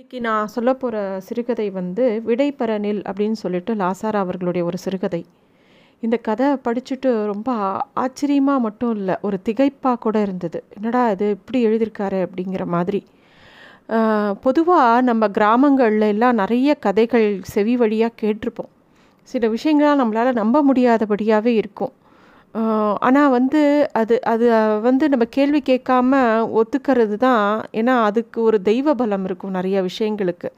இன்றைக்கி 0.00 0.20
நான் 0.20 0.46
சொல்ல 0.46 0.74
போகிற 0.74 0.98
சிறுகதை 1.20 1.70
வந்து 1.70 2.22
விடைபரனில் 2.26 3.00
அப்படின்னு 3.08 3.38
சொல்லிட்டு 3.40 3.74
லாசாரா 3.74 4.18
அவர்களுடைய 4.24 4.66
ஒரு 4.66 4.78
சிறுகதை. 4.78 5.26
இந்த 6.00 6.16
கதை 6.16 6.46
படிச்சுட்டு 6.46 7.10
ரொம்ப 7.24 7.48
ஆச்சரியமாக 7.94 8.60
மட்டும் 8.60 8.94
இல்லை 8.94 9.16
ஒரு 9.22 9.38
திகைப்பாக 9.48 9.98
கூட 9.98 10.16
இருந்தது. 10.20 10.64
என்னடா 10.74 11.10
இது 11.10 11.30
இப்படி 11.30 11.66
எழுதியிருக்காரு 11.66 12.18
அப்படிங்கிற 12.26 12.64
மாதிரி. 12.64 13.04
பொதுவாக 14.40 15.00
நம்ம 15.00 15.28
கிராமங்களில் 15.28 16.08
எல்லாம் 16.14 16.34
நிறைய 16.34 16.74
கதைகள் 16.74 17.28
செவி 17.42 17.76
வழியாக 17.76 18.18
கேட்டிருப்போம். 18.22 18.72
சில 19.22 19.48
விஷயங்கள்லாம் 19.48 20.02
நம்மளால் 20.04 20.40
நம்ப 20.42 20.64
முடியாதபடியாகவே 20.72 21.54
இருக்கும். 21.62 21.92
ஆனால் 23.06 23.32
வந்து 23.34 23.60
அது 24.00 24.14
அது 24.32 24.46
வந்து 24.86 25.04
நம்ம 25.08 25.24
கேள்வி 25.36 25.60
கேட்காம 25.68 26.12
ஒத்துக்கிறது 26.60 27.16
தான் 27.26 27.44
ஏன்னா 27.80 27.94
அதுக்கு 28.08 28.38
ஒரு 28.42 28.58
தெய்வ 28.62 28.94
பலம் 28.94 29.24
இருக்கும் 29.28 29.56
நிறைய 29.58 29.76
விஷயங்களுக்கு. 29.82 30.48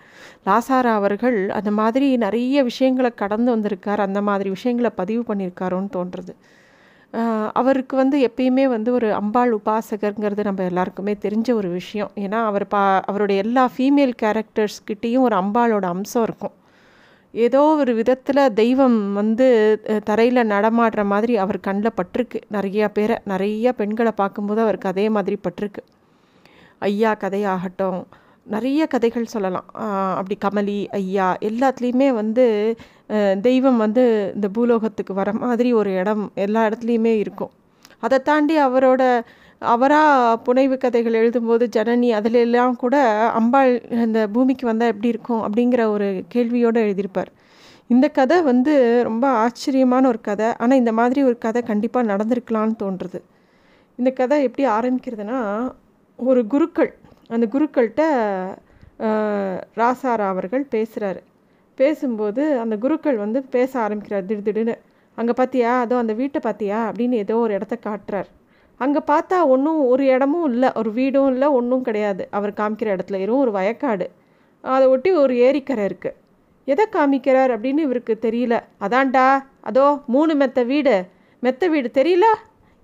லாசாரா 0.46 0.92
அவர்கள் 1.00 1.38
அந்த 1.58 1.70
மாதிரி 1.80 2.08
நிறைய 2.16 2.62
விஷயங்களை 2.70 3.10
கடந்து 3.22 3.50
வந்திருக்கார். 3.54 4.04
அந்த 4.06 4.22
மாதிரி 4.28 4.50
விஷயங்களை 4.56 4.92
பதிவு 5.02 5.24
பண்ணியிருக்காரோன்னு 5.30 5.90
தோன்றுறது 5.98 6.34
அவருக்கு 7.60 7.94
வந்து 7.96 8.16
எப்பயுமே 8.28 8.64
வந்து 8.74 8.90
ஒரு 8.92 9.08
அம்பாள் 9.18 9.50
உபாசகருங்கிறது 9.56 10.42
நம்ம 10.48 10.64
எல்லாருக்குமே 10.70 11.14
தெரிஞ்ச 11.24 11.48
ஒரு 11.60 11.68
விஷயம். 11.80 12.10
ஏன்னா 12.24 12.38
அவர் 12.50 12.64
பா 12.74 12.82
அவருடைய 13.10 13.42
எல்லா 13.46 13.64
ஃபீமேல் 13.74 14.14
கேரக்டர்ஸ்கிட்டேயும் 14.22 15.26
ஒரு 15.28 15.36
அம்பாளோட 15.42 15.86
அம்சம் 15.94 16.24
இருக்கும். 16.28 16.54
ஏதோ 17.34 17.60
ஒரு 17.82 17.92
விதத்தில் 17.94 18.52
தெய்வம் 18.54 18.96
வந்து 19.12 19.46
தரையில் 20.04 20.50
நடமாடுற 20.52 21.02
மாதிரி 21.04 21.34
அவர் 21.36 21.58
கண்ணில் 21.60 21.96
பட்டிருக்கு. 21.98 22.38
நிறையா 22.56 22.86
பேரை 22.96 23.16
நிறைய 23.24 23.72
பெண்களை 23.72 24.12
பார்க்கும்போது 24.16 24.60
அவருக்கு 24.60 24.88
அதே 24.88 25.06
மாதிரி 25.08 25.36
பட்டிருக்கு. 25.44 25.82
ஐயா 26.88 27.12
கதையாகட்டும் 27.14 28.00
நிறைய 28.46 28.82
கதைகள் 28.86 29.32
சொல்லலாம். 29.34 29.68
அப்படி 30.18 30.36
கமலி 30.44 30.78
ஐயா 30.98 31.28
எல்லாத்துலேயுமே 31.48 32.08
வந்து 32.20 32.44
தெய்வம் 33.40 33.78
வந்து 33.84 34.04
இந்த 34.34 34.48
பூலோகத்துக்கு 34.48 35.14
வர 35.14 35.32
மாதிரி 35.42 35.70
ஒரு 35.72 35.90
இடம் 36.00 36.24
எல்லா 36.44 36.60
இடத்துலையுமே 36.68 37.14
இருக்கும். 37.24 37.52
அதை 37.98 38.18
தாண்டி 38.22 38.54
அவரோட 38.58 39.02
அவராக 39.70 40.36
புனைவு 40.46 40.76
கதைகள் 40.84 41.18
எழுதும்போது 41.20 41.64
ஜனனி 41.76 42.08
அதிலெல்லாம் 42.18 42.74
கூட 42.82 42.96
அம்பாள் 43.38 43.72
இந்த 44.04 44.20
பூமிக்கு 44.34 44.64
வந்தால் 44.70 44.92
எப்படி 44.92 45.12
இருக்கும் 45.14 45.42
அப்படிங்கிற 45.46 45.82
ஒரு 45.94 46.08
கேள்வியோடு 46.34 46.78
எழுதியிருப்பார். 46.86 47.30
இந்த 47.90 48.06
கதை 48.18 48.36
வந்து 48.50 48.72
ரொம்ப 49.08 49.24
ஆச்சரியமான 49.44 50.08
ஒரு 50.12 50.20
கதை. 50.28 50.48
ஆனால் 50.62 50.80
இந்த 50.82 50.92
மாதிரி 51.00 51.22
ஒரு 51.28 51.36
கதை 51.46 51.62
கண்டிப்பாக 51.70 52.10
நடந்திருக்கலான்னு 52.12 52.76
தோன்றுறது 52.82 53.20
இந்த 53.98 54.10
கதை 54.20 54.36
எப்படி 54.48 54.64
ஆரம்பிக்கிறதுனா 54.76 55.40
ஒரு 56.18 56.42
குருக்கள் 56.46 56.92
அந்த 57.34 57.46
குருக்கள்கிட்ட 57.54 58.02
ராசாரா 59.80 60.26
அவர்கள் 60.34 60.64
பேசுகிறாரு 60.74 61.20
பேசும்போது 61.78 62.42
அந்த 62.62 62.74
குருக்கள் 62.76 63.18
வந்து 63.24 63.38
பேச 63.56 63.72
ஆரம்பிக்கிறார் 63.80 64.28
திடீர்னு 64.30 64.76
அங்கே 65.18 65.34
பார்த்தியா 65.40 65.70
அதோ 65.80 65.96
அந்த 66.02 66.14
வீட்டை 66.20 66.40
பார்த்தியா 66.44 66.78
அப்படின்னு 66.88 67.16
ஏதோ 67.24 67.34
ஒரு 67.36 67.52
இடத்த 67.58 67.76
காட்டுறார். 67.88 68.28
அங்கே 68.82 69.00
பார்த்தா 69.12 69.38
ஒன்றும் 69.54 69.80
ஒரு 69.92 70.04
இடமும் 70.14 70.46
இல்லை 70.52 70.68
ஒரு 70.80 70.90
வீடும் 70.98 71.30
இல்லை 71.32 71.48
ஒன்றும் 71.58 71.86
கிடையாது. 71.88 72.22
அவர் 72.36 72.52
காமிக்கிற 72.60 72.88
இடத்துல 72.96 73.20
வெறும் 73.22 73.42
ஒரு 73.44 73.52
வயக்காடு. 73.58 74.06
அதை 74.74 74.84
ஒட்டி 74.94 75.10
ஒரு 75.22 75.34
ஏரிக்கரை 75.46 75.84
இருக்குது 75.90 76.18
எதை 76.68 76.84
காமிக்கிறார் 76.96 77.52
அப்படின்னு 77.54 77.84
இவருக்கு 77.86 78.14
தெரியல. 78.26 78.56
அதான்டா 78.86 79.26
அதோ 79.68 79.86
மூணு 80.14 80.32
மெத்த 80.40 80.60
வீடு. 80.72 80.96
மெத்த 81.42 81.68
வீடு 81.72 81.88
தெரியல? 81.98 82.26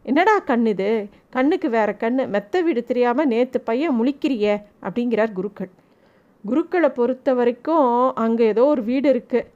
என்னடா 0.04 0.34
கண் 0.50 0.66
இது? 0.72 0.91
கண்ணுக்கு 1.34 1.69
வேற 1.76 1.91
கண் 2.02 2.20
மெத்த 2.34 2.60
வீடு 2.66 2.80
தெரியாமல் 2.91 3.30
நேற்று 3.32 3.58
பையன் 3.69 3.96
முழிக்கிறியே 3.98 4.54
அப்படிங்கிறார் 4.86 5.32
குருக்கள். 5.38 5.70
குருக்களை 6.44 6.91
பொறுத்த 6.98 7.34
வரைக்கும் 7.38 7.88
அங்கே 8.24 8.44
ஏதோ 8.52 8.64
ஒரு 8.74 8.82
வீடு 8.91 9.08
இருக்குது 9.14 9.48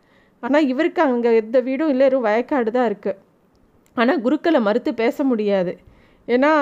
ஆனால் 0.42 0.68
இவருக்கு 0.72 1.00
அங்கே 1.08 1.30
எந்த 1.40 1.56
வீடும் 1.66 1.90
இல்லை 1.92 2.04
வெறும் 2.06 2.26
வயக்காடு 2.28 2.70
தான் 2.76 2.88
இருக்குது 2.90 3.20
ஆனால் 3.96 4.22
குருக்களை 4.26 4.60
மறுத்து 4.68 4.92
பேச 5.02 5.24
முடியாது. 5.30 5.72
ஏன்னா 6.26 6.52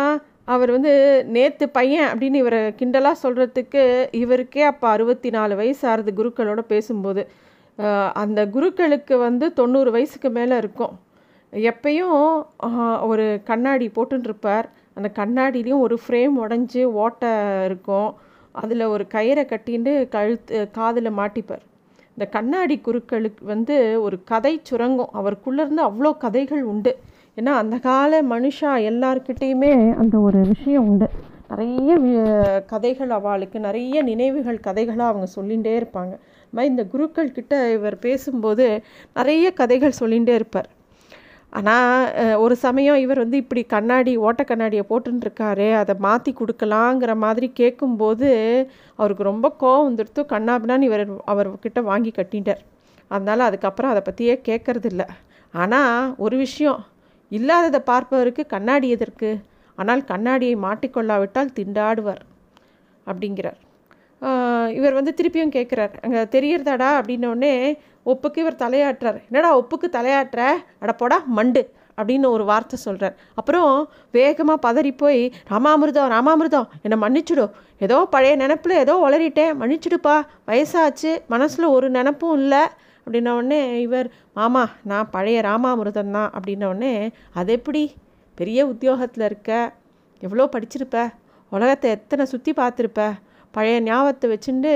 அவர் 0.45 0.71
வந்து 0.71 0.93
நேற்று 1.35 1.69
பையன் 1.69 2.09
அப்படின்னு 2.11 2.39
இவரை 2.43 2.61
கிண்டலாக 2.79 3.23
சொல்கிறதுக்கு 3.23 3.83
இவருக்கே 4.23 4.63
அப்போ 4.71 4.89
அறுபத்தி 4.89 5.31
நாலு 5.31 5.55
வயசு 5.57 5.83
ஆறுது 5.89 6.13
குருக்களோட 6.21 6.61
பேசும்போது. 6.73 7.23
அந்த 8.23 8.41
குருக்களுக்கு 8.55 9.15
வந்து 9.19 9.47
தொண்ணூறு 9.53 9.91
வயசுக்கு 9.91 10.31
மேலே 10.31 10.57
இருக்கும். 10.57 10.95
எப்பயும் 11.53 12.17
ஒரு 13.11 13.27
கண்ணாடி 13.51 13.87
போட்டுருப்பார் 13.97 14.67
அந்த 14.97 15.09
கண்ணாடிலையும் 15.19 15.85
ஒரு 15.87 15.97
ஃப்ரேம் 16.03 16.35
உடஞ்சி 16.45 16.83
ஓட்டை 17.05 17.31
இருக்கும். 17.69 18.11
அதில் 18.53 18.85
ஒரு 18.95 19.05
கயிறை 19.15 19.45
கட்டின்னு 19.53 19.93
கழுத்து 20.15 20.71
காதில் 20.71 21.11
மாட்டிப்பார். 21.19 21.65
இந்த 22.15 22.27
கண்ணாடி 22.37 22.77
குருக்களுக்கு 22.87 23.45
வந்து 23.45 23.77
ஒரு 24.03 24.17
கதை 24.25 24.55
சுரங்கம். 24.63 25.15
அவருக்குள்ளேருந்து 25.21 25.83
அவ்வளோ 25.89 26.13
கதைகள் 26.25 26.63
உண்டு. 26.73 26.93
ஏன்னா 27.41 27.53
அந்த 27.63 27.77
கால 27.91 28.23
மனுஷா 28.31 28.71
எல்லார்கிட்டேயுமே 28.91 29.73
அந்த 30.01 30.15
ஒரு 30.29 30.41
விஷயம் 30.53 30.89
உண்டு. 30.91 31.07
நிறைய 31.53 31.93
கதைகள் 32.73 33.13
அவளுக்கு 33.19 33.59
நிறைய 33.69 34.03
நினைவுகள் 34.09 34.59
கதைகளாக 34.67 35.13
அவங்க 35.13 35.27
சொல்லிகிட்டே 35.37 35.73
இருப்பாங்க. 35.81 36.13
மாதிரி 36.53 36.71
இந்த 36.73 36.85
குருக்கள் 36.93 37.33
கிட்ட 37.39 37.55
இவர் 37.77 37.97
பேசும்போது 38.05 38.67
நிறைய 39.19 39.47
கதைகள் 39.61 39.99
சொல்லிகிட்டே 40.01 40.35
இருப்பார். 40.41 40.69
ஆனால் 41.59 42.37
ஒரு 42.45 42.55
சமயம் 42.65 43.01
இவர் 43.05 43.23
வந்து 43.23 43.39
இப்படி 43.45 43.63
கண்ணாடி 43.75 44.13
ஓட்ட 44.27 44.43
கண்ணாடியை 44.51 44.85
போட்டுருக்காரு 44.91 45.69
அதை 45.81 45.95
மாற்றி 46.07 46.33
கொடுக்கலாங்கிற 46.41 47.15
மாதிரி 47.25 47.49
கேட்கும்போது 47.61 48.29
அவருக்கு 49.01 49.31
ரொம்ப 49.31 49.49
கோவம் 49.63 49.89
வந்துடுத்து 49.89 50.23
கண்ணாபினான்னு 50.35 50.89
இவர் 50.91 51.05
அவர்கிட்ட 51.33 51.83
வாங்கி 51.91 52.13
கட்டிட்டார். 52.21 52.63
அதனால் 53.11 53.49
அதுக்கப்புறம் 53.49 53.93
அதை 53.95 54.05
பற்றியே 54.09 54.37
கேட்கறதில்ல. 54.49 55.05
ஆனால் 55.55 56.15
ஒரு 56.25 56.37
விஷயம் 56.47 56.81
இல்லாததை 57.39 57.81
பார்ப்பவருக்கு 57.91 58.45
கண்ணாடி 58.55 58.89
எதற்கு? 58.97 59.31
ஆனால் 59.79 60.03
கண்ணாடியை 60.13 60.57
மாட்டிக்கொள்ளாவிட்டால் 60.67 61.55
திண்டாடுவார் 61.59 62.23
அப்படிங்கிறார். 63.07 63.59
இவர் 64.79 64.97
வந்து 64.99 65.13
திருப்பியும் 65.19 65.55
கேட்குறார். 65.57 65.95
அங்கே 66.05 66.23
தெரியறதாடா 66.35 66.89
அப்படின்னோடனே 67.01 67.53
ஒப்புக்கு 68.13 68.39
இவர் 68.45 68.63
தலையாட்டுறார். 68.65 69.19
என்னடா 69.29 69.51
ஒப்புக்கு 69.61 69.89
தலையாட்டுற? 69.97 70.43
அட 70.83 70.93
போடா 71.03 71.19
மண்டு 71.39 71.63
அப்படின்னு 71.99 72.27
ஒரு 72.35 72.45
வார்த்தை 72.51 72.77
சொல்கிறார் 72.85 73.17
அப்புறம் 73.41 73.71
வேகமாக 74.19 74.59
பதறி 74.67 74.93
போய் 75.03 75.23
ராமாமிர்தம் 75.53 76.13
ராமாமிர்தம் 76.15 76.69
என்னை 76.85 76.99
மன்னிச்சுடு. 77.05 77.45
ஏதோ 77.87 77.97
பழைய 78.15 78.35
நினப்பில் 78.43 78.81
ஏதோ 78.85 78.95
உளறிட்டேன். 79.07 79.53
மன்னிச்சுடுப்பா. 79.61 80.17
வயசாச்சு. 80.51 81.13
மனசில் 81.35 81.75
ஒரு 81.77 81.89
நினப்பும் 81.97 82.37
இல்லை. 82.41 82.63
அப்படின்ன 83.05 83.31
உடனே 83.31 83.81
இவர் 83.81 84.09
மாமா 84.35 84.71
நான் 84.85 85.11
பழைய 85.11 85.41
ராமாமிர்தம் 85.41 86.11
தான். 86.11 86.31
அப்படின்ன 86.37 86.65
உடனே 86.65 87.11
அது 87.33 87.53
எப்படி? 87.53 87.83
பெரிய 88.35 88.67
உத்தியோகத்தில் 88.67 89.25
இருக்க. 89.25 89.73
எவ்வளோ 90.21 90.49
படிச்சிருப்ப? 90.53 91.13
உலகத்தை 91.53 91.91
எத்தனை 91.91 92.25
சுற்றி 92.25 92.53
பார்த்துருப்ப? 92.53 93.13
பழைய 93.51 93.81
ஞாபகத்தை 93.81 94.27
வச்சுட்டு 94.31 94.73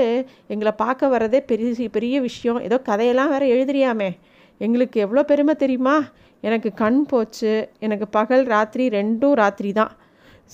எங்களை 0.47 0.71
பார்க்க 0.71 1.07
வர்றதே 1.07 1.39
பெரிய 1.39 1.89
பெரிய 1.89 2.21
விஷயம். 2.21 2.61
ஏதோ 2.61 2.79
கதையெல்லாம் 2.79 3.29
வேறு 3.29 3.45
எழுதுறியாமே. 3.55 4.09
எங்களுக்கு 4.57 4.97
எவ்வளோ 4.99 5.23
பெருமை 5.23 5.55
தெரியுமா? 5.55 5.95
எனக்கு 6.41 6.73
கண் 6.73 7.05
போச்சு. 7.05 7.69
எனக்கு 7.79 8.07
பகல் 8.07 8.43
ராத்திரி 8.45 8.89
ரெண்டும் 8.89 9.33
ராத்திரி 9.33 9.71
தான். 9.71 9.91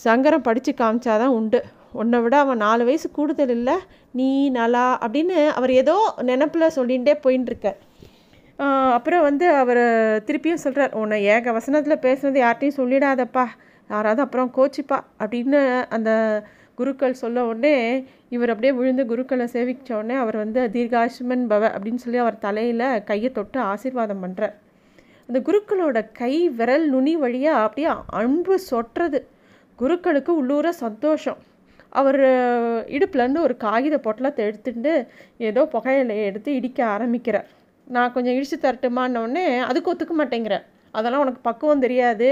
சங்கரம் 0.06 0.46
படித்து 0.48 0.72
காமிச்சாதான் 0.72 1.36
உண்டு. 1.40 1.62
உன்னை 1.92 2.20
விட 2.22 2.36
அவன் 2.38 2.58
நாலு 2.58 2.84
வயசு 2.86 3.08
கூடுதல் 3.12 3.50
இல்லை 3.50 3.76
நீ 4.12 4.28
நலா 4.50 4.86
அப்படின்னு 5.02 5.38
அவர் 5.50 5.72
ஏதோ 5.72 5.96
நினப்பில் 6.22 6.76
சொல்லிகிட்டே 6.76 7.16
போயின்னு 7.24 7.52
இருக்கார் 7.52 7.80
அப்புறம் 8.96 9.22
வந்து 9.22 9.46
அவர் 9.56 9.84
திருப்பியும் 10.26 10.64
சொல்கிறார் 10.64 10.94
உன்னை 10.94 11.18
ஏக 11.26 11.52
வசனத்தில் 11.52 12.04
பேசுனது 12.04 12.40
யார்ட்டையும் 12.42 12.80
சொல்லிடாதப்பா 12.80 13.46
யாராவது 13.90 14.22
அப்புறம் 14.22 14.52
கோச்சிப்பா 14.58 14.98
அப்படின்னு 15.20 15.62
அந்த 15.90 16.12
குருக்கள் 16.76 17.14
சொல்ல 17.14 17.40
உடனே 17.46 17.76
இவர் 18.30 18.50
அப்படியே 18.50 18.74
விழுந்து 18.74 19.04
குருக்களை 19.06 19.46
சேவிச்ச 19.54 19.90
உடனே 19.94 20.16
அவர் 20.16 20.38
வந்து 20.38 20.62
தீர்காஷ்மன் 20.76 21.46
பவ 21.52 21.64
அப்படின்னு 21.76 21.96
சொல்லி 21.96 22.18
அவர் 22.18 22.38
தலையில் 22.40 23.04
கையை 23.04 23.32
தொட்டு 23.32 23.60
ஆசீர்வாதம் 23.60 24.24
பண்ணுறார் 24.24 24.56
அந்த 25.30 25.40
குருக்களோட 25.40 25.98
கை 26.14 26.34
விரல் 26.50 26.88
நுனி 26.90 27.16
வழியாக 27.16 27.64
அப்படியே 27.64 27.90
அன்பு 28.20 28.56
சொட்டுறது. 28.72 29.20
குருக்களுக்கு 29.80 30.32
உள்ளூர 30.36 30.72
சந்தோஷம். 30.72 31.40
அவர் 32.00 32.22
இடுப்புலேருந்து 32.96 33.46
ஒரு 33.48 33.56
காகித 33.66 33.96
பொட்டலத்தை 34.06 34.42
எடுத்துட்டு 34.50 34.94
ஏதோ 35.50 35.62
புகையிலையை 35.74 36.26
எடுத்து 36.30 36.52
இடிக்க 36.60 36.80
ஆரம்பிக்கிறார். 36.96 37.48
நான் 37.88 38.14
கொஞ்சம் 38.16 38.36
இடித்து 38.38 38.58
தரட்டுமான்ன 38.66 39.40
அதுக்கு 39.70 39.92
ஒத்துக்க 39.94 40.16
மாட்டேங்கிறேன் 40.20 40.66
அதெல்லாம் 40.98 41.24
உனக்கு 41.24 41.42
பக்குவம் 41.50 41.84
தெரியாது. 41.86 42.30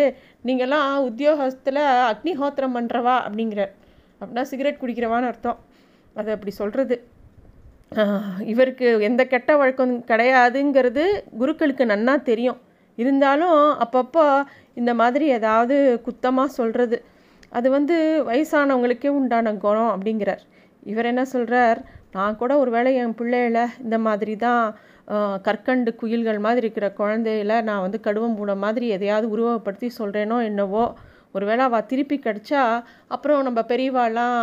நீங்கள்லாம் 0.48 0.90
உத்தியோகத்தில் 1.10 1.84
அக்னிஹோத்திரம் 2.12 2.76
பண்ணுறவா 2.78 3.16
அப்படிங்கிறார். 3.28 3.74
அப்படின்னா 4.20 4.44
சிகரெட் 4.52 4.82
குடிக்கிறவான்னு 4.82 5.30
அர்த்தம். 5.32 5.60
அது 6.16 6.30
அப்படி 6.36 6.54
சொல்கிறது 6.62 6.96
இவருக்கு 8.52 8.88
எந்த 9.10 9.22
கெட்ட 9.34 9.52
வழக்கம் 9.60 9.94
கிடையாதுங்கிறது 10.10 11.04
குருக்களுக்கு 11.42 11.86
நன்னா 11.92 12.16
தெரியும். 12.30 12.60
இருந்தாலும் 12.98 13.60
அப்பப்போ 13.84 14.26
இந்த 14.80 14.92
மாதிரி 15.02 15.26
ஏதாவது 15.38 15.76
குத்தமாக 16.08 16.56
சொல்கிறது 16.60 16.98
அது 17.58 17.68
வந்து 17.78 17.96
வயசானவங்களுக்கே 18.30 19.12
உண்டான 19.20 19.54
குணம் 19.66 19.92
அப்படிங்கிறார். 19.94 20.44
இவர் 20.92 21.10
என்ன 21.12 21.24
சொல்கிறார் 21.34 21.80
நான் 22.16 22.40
கூட 22.42 22.52
ஒரு 22.62 22.72
வேளை 22.76 22.92
என் 23.02 23.18
பிள்ளையில 23.20 23.60
இந்த 23.84 23.98
மாதிரி 24.08 24.34
தான் 24.46 24.64
கற்கண்டு 25.48 25.92
குயில்கள் 26.00 26.40
மாதிரி 26.46 26.64
இருக்கிற 26.66 26.88
குழந்தையில 27.00 27.54
நான் 27.68 27.84
வந்து 27.86 28.00
கடுவம் 28.08 28.36
பூனை 28.38 28.56
மாதிரி 28.64 28.88
எதையாவது 28.96 29.28
உருவகப்படுத்தி 29.36 29.90
சொல்கிறேனோ 30.00 30.38
என்னவோ 30.50 30.84
ஒருவேளை 31.38 31.64
அவள் 31.68 31.88
திருப்பி 31.90 32.18
கடிச்சா 32.20 32.62
அப்புறம் 33.16 33.44
நம்ம 33.48 33.62
பெரியவாலாம் 33.72 34.38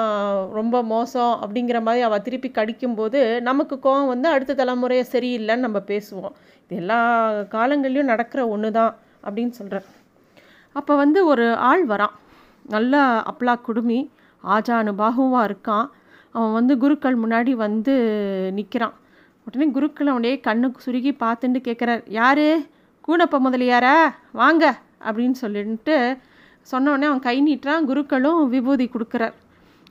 ரொம்ப 0.58 0.82
மோசம் 0.94 1.32
அப்படிங்கிற 1.44 1.78
மாதிரி 1.86 2.02
அவள் 2.08 2.24
திருப்பி 2.26 2.50
கடிக்கும்போது 2.58 3.20
நமக்கு 3.48 3.76
கோவம் 3.86 4.12
வந்து 4.12 4.28
அடுத்த 4.34 4.56
தலைமுறையை 4.60 5.04
சரியில்லைன்னு 5.14 5.66
நம்ம 5.66 5.80
பேசுவோம். 5.92 6.36
இது 6.64 6.76
எல்லா 6.82 7.00
காலங்கள்லையும் 7.56 8.12
நடக்கிற 8.12 8.42
ஒன்று 8.54 8.70
தான் 8.78 8.92
அப்படின்னு 9.26 9.54
சொல்கிறேன் 9.60 9.88
அப்போ 10.76 10.92
வந்து 11.02 11.20
ஒரு 11.32 11.46
ஆள் 11.70 11.84
வரான். 11.92 12.14
நல்லா 12.68 13.34
அப்லா 13.34 13.60
குடுமி. 13.60 14.10
ஆஜானு 14.44 14.92
பாகுவாக 14.98 15.50
இருக்கான். 15.50 15.88
அவன் 16.32 16.52
வந்து 16.52 16.78
குருக்கள் 16.78 17.18
முன்னாடி 17.18 17.50
வந்து 17.50 17.94
நிற்கிறான் 18.54 18.94
உடனே 19.46 19.70
குருக்கள் 19.70 20.06
அவனையே 20.06 20.40
கண்ணுக்கு 20.40 20.80
சுருகி 20.80 21.12
பார்த்துட்டு 21.12 21.60
கேட்குறார் 21.64 22.02
யார்? 22.06 22.44
கூனப்ப 23.08 23.38
முதலியாரா? 23.44 23.94
வாங்க. 24.32 24.78
அப்படின்னு 25.04 25.30
சொல்லிட்டு 25.30 26.16
சொன்னோடனே 26.70 27.04
அவன் 27.04 27.18
கை 27.18 27.36
நீட்டுறான். 27.46 27.84
குருக்களும் 27.84 28.48
விபூதி 28.48 28.90
கொடுக்குறார். 28.92 29.32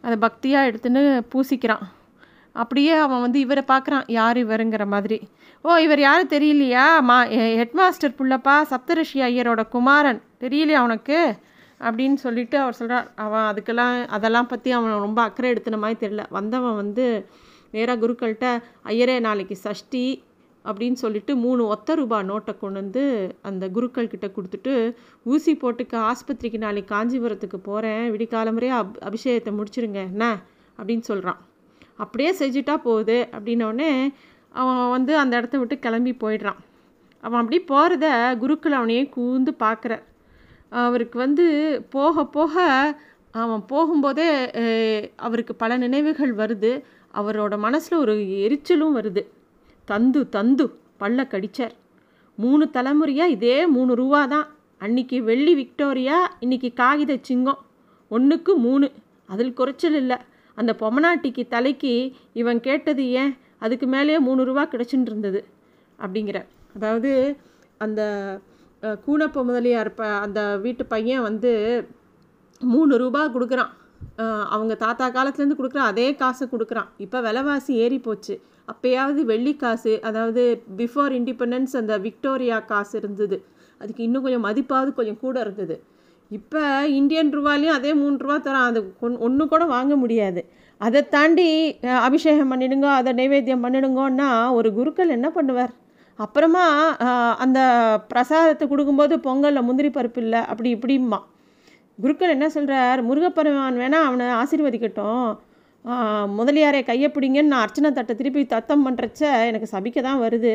அதை 0.01 0.18
பக்தியாக 0.22 0.69
எடுத்துன்னு 0.69 1.22
பூசிக்கிறான். 1.31 1.86
அப்படியே 2.51 2.92
அவன் 2.92 3.22
வந்து 3.22 3.39
இவரை 3.39 3.63
பார்க்குறான். 3.68 4.04
யார் 4.07 4.38
இவருங்கிற 4.38 4.88
மாதிரி. 4.88 5.22
ஓ 5.62 5.75
இவர் 5.75 6.00
யாரும் 6.00 6.27
தெரியலையா? 6.27 7.01
மா 7.01 7.25
ஹெட் 7.25 7.72
மாஸ்டர் 7.72 8.16
புள்ளப்பா 8.18 8.62
சப்தரிஷி 8.69 9.22
ஐயரோட 9.30 9.68
குமாரன். 9.68 10.22
தெரியலையா 10.39 10.81
அவனுக்கு 10.83 11.38
அப்படின்னு 11.80 12.13
சொல்லிட்டு 12.13 12.57
அவர் 12.57 12.74
சொல்கிறார் 12.74 13.12
அவன் 13.16 13.48
அதுக்கெல்லாம் 13.54 14.06
அதெல்லாம் 14.07 14.48
பற்றி 14.48 14.72
அவன் 14.72 14.92
ரொம்ப 14.92 15.22
அக்கறை 15.22 15.54
எடுத்துன 15.54 15.77
மாதிரி 15.77 15.98
தெரியல. 16.07 16.25
வந்தவன் 16.30 16.75
வந்து 16.75 17.25
நேராக 17.72 18.07
குருக்கள்கிட்ட 18.07 18.62
ஐயரே 18.86 19.19
நாளைக்கு 19.19 19.56
சஷ்டி 19.56 20.24
அப்படின்னு 20.66 20.94
சொல்லிட்டு 20.94 21.36
மூணு 21.36 21.68
ஒத்த 21.68 21.95
ரூபா 21.95 22.19
நோட்டை 22.22 22.57
கொண்டு 22.57 22.80
வந்து 22.80 23.36
அந்த 23.42 23.69
குருக்கள் 23.69 24.07
கிட்ட 24.07 24.27
கொடுத்துட்டு 24.27 24.95
ஊசி 25.24 25.56
போட்டுக்க 25.56 26.12
ஆஸ்பத்திரிக்கு 26.12 26.57
நாளைக்கு 26.57 26.95
காஞ்சிபுரத்துக்கு 26.95 27.57
போகிறேன் 27.57 28.12
விடிக்காலமுறையே 28.12 28.68
அப் 28.68 28.98
அபிஷேகத்தை 29.04 29.54
முடிச்சிருங்க. 29.60 29.92
என்ன? 29.92 30.38
அப்படின்னு 30.77 31.00
சொல்கிறான் 31.00 31.38
அப்படியே 31.98 32.31
செஞ்சுட்டா 32.33 32.75
போகுது. 32.77 33.27
அப்படின்னோடனே 33.31 34.13
அவன் 34.50 34.89
வந்து 34.89 35.18
அந்த 35.18 35.38
இடத்த 35.38 35.57
விட்டு 35.57 35.80
கிளம்பி 35.80 36.12
போயிடுறான். 36.12 36.60
அவன் 37.22 37.39
அப்படி 37.39 37.63
போகிறத 37.68 38.38
குருக்கள் 38.38 38.72
அவனையே 38.72 39.06
கூந்து 39.06 39.56
பார்க்குற. 39.60 40.01
அவருக்கு 40.72 41.18
வந்து 41.20 41.46
போக 41.90 42.26
போக 42.26 42.56
அவன் 43.32 43.64
போகும்போதே 43.72 44.28
அவருக்கு 45.16 45.56
பல 45.56 45.78
நினைவுகள் 45.78 46.34
வருது. 46.36 46.72
அவரோட 47.14 47.58
மனசில் 47.58 47.98
ஒரு 47.98 48.14
எரிச்சலும் 48.46 48.96
வருது. 48.98 49.22
தந்து 49.88 50.22
தந்து 50.30 50.66
பல்ல 51.00 51.24
கடிச்சார். 51.34 51.74
மூணு 52.38 52.70
தலைமுறையாக 52.70 53.32
இதே 53.32 53.58
மூணு 53.68 53.96
ரூபா 53.96 54.26
தான். 54.26 54.48
அன்னைக்கு 54.78 55.18
வெள்ளி 55.24 55.54
விக்டோரியா 55.56 56.18
இன்னைக்கு 56.40 56.74
காகித 56.74 57.18
சிங்கம். 57.22 57.62
ஒன்றுக்கு 58.12 58.56
மூணு. 58.58 58.88
அதில் 59.26 59.54
குறைச்சல் 59.54 59.96
இல்லை. 59.96 60.18
அந்த 60.58 60.72
பொமனாட்டிக்கு 60.80 61.44
தலைக்கு 61.48 61.94
இவன் 62.34 62.60
கேட்டது 62.60 63.04
ஏன்? 63.22 63.32
அதுக்கு 63.60 63.88
மேலேயே 63.88 64.20
மூணு 64.20 64.44
ரூபா 64.44 64.64
கிடச்சின்னு 64.66 65.10
இருந்தது. 65.12 65.42
அப்படிங்கிற 66.00 66.38
அதாவது 66.76 67.12
அந்த 67.78 68.02
கூனப்ப 69.06 69.44
முதலியார் 69.50 69.90
ப 70.00 70.04
அந்த 70.26 70.42
வீட்டு 70.66 70.84
பையன் 70.94 71.26
வந்து 71.30 71.52
மூணு 72.62 72.94
ரூபா 73.04 73.22
கொடுக்குறான். 73.36 73.72
அவங்க 74.56 74.74
தாத்தா 74.84 75.06
காலத்துலேருந்து 75.16 75.60
கொடுக்குற 75.60 75.82
அதே 75.92 76.08
காசை 76.22 76.46
கொடுக்குறான். 76.52 76.90
இப்போ 77.06 77.18
விலைவாசி 77.28 77.72
ஏறி 77.86 78.00
போச்சு. 78.08 78.36
அப்போயாவது 78.72 79.22
வெள்ளி 79.32 79.54
காசு 79.64 79.94
அதாவது 80.10 80.44
பிஃபோர் 80.80 81.14
இண்டிபெண்டன்ஸ் 81.20 81.74
அந்த 81.82 81.94
விக்டோரியா 82.06 82.58
காசு 82.72 82.94
இருந்தது. 83.02 83.38
அதுக்கு 83.82 84.02
இன்னும் 84.08 84.24
கொஞ்சம் 84.26 84.46
மதிப்பாவது 84.48 84.92
கொஞ்சம் 85.00 85.22
கூட 85.24 85.36
இருந்தது. 85.46 85.76
இப்போ 86.32 86.62
இந்தியன் 87.00 87.32
ரூபாலையும் 87.38 87.78
அதே 87.78 87.92
மூணு 88.02 88.16
ரூபா 88.24 88.38
தரான். 88.46 88.70
அது 88.70 88.80
ஒன்று 89.28 89.46
கூட 89.54 89.64
வாங்க 89.76 89.96
முடியாது. 90.04 90.44
அதை 90.82 91.02
தாண்டி 91.16 91.48
அபிஷேகம் 92.08 92.52
பண்ணிடுங்க 92.52 92.88
அதை 93.00 93.12
நைவேத்தியம் 93.20 93.66
பண்ணிடுங்கன்னா 93.66 94.30
ஒரு 94.60 94.70
குருக்கள் 94.78 95.16
என்ன 95.18 95.28
பண்ணுவார்? 95.36 95.74
அப்புறமா 96.24 96.66
அந்த 97.44 97.60
பிரசாதத்தை 98.12 98.66
கொடுக்கும்போது 98.72 99.16
பொங்கலில் 99.26 99.68
முந்திரி 99.68 99.90
பருப்பு 99.98 100.22
இல்லை 100.26 100.42
அப்படி 100.52 100.70
இப்படிம்மா. 100.76 101.20
குருக்கள் 102.04 102.34
என்ன 102.36 102.48
சொல்கிறார் 102.56 103.00
முருகப்பெருமான் 103.10 103.82
வேணால் 103.82 104.08
அவனை 104.08 104.26
ஆசீர்வதிக்கட்டும். 104.42 105.28
முதலியாரே 106.38 106.82
கையை 106.90 107.10
பிடிங்கன்னு 107.16 107.52
நான் 107.54 107.64
அர்ச்சனை 107.66 107.90
தட்டை 107.98 108.14
திருப்பி 108.20 108.42
தத்தம் 108.54 108.86
பண்ணுறச்ச 108.86 109.22
எனக்கு 109.50 109.68
சபிக்க 109.74 110.02
தான் 110.08 110.22
வருது. 110.26 110.54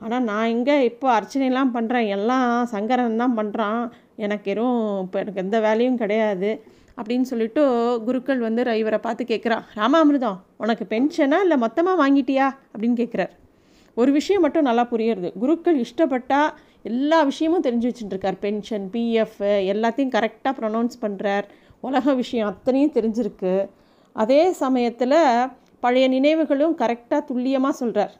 ஆனால் 0.00 0.26
நான் 0.30 0.52
இங்கே 0.54 0.76
இப்போ 0.90 1.06
அர்ச்சனைலாம் 1.18 1.74
பண்ணுறேன் 1.76 2.08
எல்லாம் 2.16 2.48
சங்கரன் 2.72 3.22
தான் 3.22 3.36
பண்ணுறான் 3.38 3.80
எனக்கு 4.24 4.50
எதுவும் 4.54 4.82
இப்போ 5.04 5.18
எனக்கு 5.22 5.42
எந்த 5.44 5.58
வேலையும் 5.66 6.00
கிடையாது. 6.02 6.50
அப்படின்னு 6.98 7.26
சொல்லிட்டு 7.30 7.62
குருக்கள் 8.06 8.44
வந்து 8.46 8.62
இவரை 8.82 9.00
பார்த்து 9.06 9.32
கேட்குறான் 9.32 9.64
ராமாமிர்தம் 9.80 10.38
உனக்கு 10.64 10.86
பென்ஷனா 10.92 11.40
இல்லை 11.46 11.58
மொத்தமாக 11.64 12.00
வாங்கிட்டியா? 12.02 12.46
அப்படின்னு 12.72 12.98
கேட்குறார். 13.02 13.34
ஒரு 14.00 14.10
விஷயம் 14.18 14.44
மட்டும் 14.44 14.66
நல்லா 14.68 14.84
புரியுறது. 14.92 15.28
குருக்கள் 15.42 15.78
இஷ்டப்பட்டால் 15.84 16.50
எல்லா 16.90 17.18
விஷயமும் 17.30 17.64
தெரிஞ்சு 17.66 17.88
வச்சுட்டுருக்கார். 17.90 18.38
பென்ஷன் 18.44 18.86
பிஎஃப் 18.94 19.40
எல்லாத்தையும் 19.72 20.14
கரெக்டாக 20.16 20.52
ப்ரொனவுன்ஸ் 20.58 21.02
பண்ணுறார் 21.04 21.46
உலக 21.88 22.14
விஷயம் 22.20 22.50
அத்தனையும் 22.52 22.94
தெரிஞ்சிருக்கு. 22.98 23.54
அதே 24.16 24.42
சமயத்தில் 24.62 25.18
பழைய 25.84 26.06
நினைவுகளும் 26.14 26.76
கரெக்டாக 26.82 27.26
துல்லியமாக 27.30 27.80
சொல்கிறார் 27.80 28.14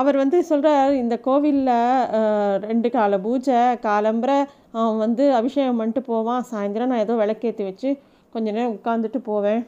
அவர் 0.00 0.16
வந்து 0.22 0.38
சொல்கிறார் 0.48 0.92
இந்த 1.02 1.14
கோவிலில் 1.26 1.76
ரெண்டு 2.68 2.88
கால 2.96 3.18
பூஜை 3.24 3.60
காலம்புற 3.86 4.32
அவன் 4.78 5.00
வந்து 5.04 5.24
அபிஷேகம் 5.38 5.78
பண்ணிட்டு 5.80 6.02
போவான். 6.10 6.44
சாயந்தரம் 6.50 6.90
நான் 6.92 7.04
ஏதோ 7.06 7.14
விளக்கேற்றி 7.22 7.64
வச்சு 7.68 7.90
கொஞ்ச 8.34 8.46
நேரம் 8.56 8.76
உட்காந்துட்டு 8.76 9.20
போவேன். 9.30 9.62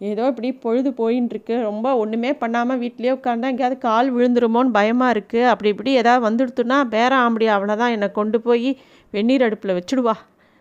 ஏதோ 0.00 0.24
இப்படி 0.32 0.50
பொழுது 0.64 0.90
போயின்னு 1.00 1.32
இருக்கு 1.34 1.54
ரொம்ப 1.68 1.86
ஒன்றுமே 2.02 2.30
பண்ணாமல் 2.42 2.80
வீட்லேயே 2.82 3.14
உட்காந்தா 3.16 3.50
எங்கேயாவது 3.52 3.76
கால் 3.86 4.08
விழுந்துருமோன்னு 4.16 4.76
பயமாக 4.78 5.14
இருக்குது 5.14 5.48
அப்படி 5.52 5.70
இப்படி 5.74 5.92
ஏதாவது 6.02 6.22
வந்துடுத்துன்னா 6.28 6.78
பேரம் 6.94 7.22
ஆம்படி 7.24 7.48
தான் 7.82 7.94
என்னை 7.96 8.08
கொண்டு 8.20 8.40
போய் 8.46 8.70
வெந்நீர் 9.16 9.46
அடுப்பில் 9.46 9.76
வச்சுடுவா. 9.78 10.14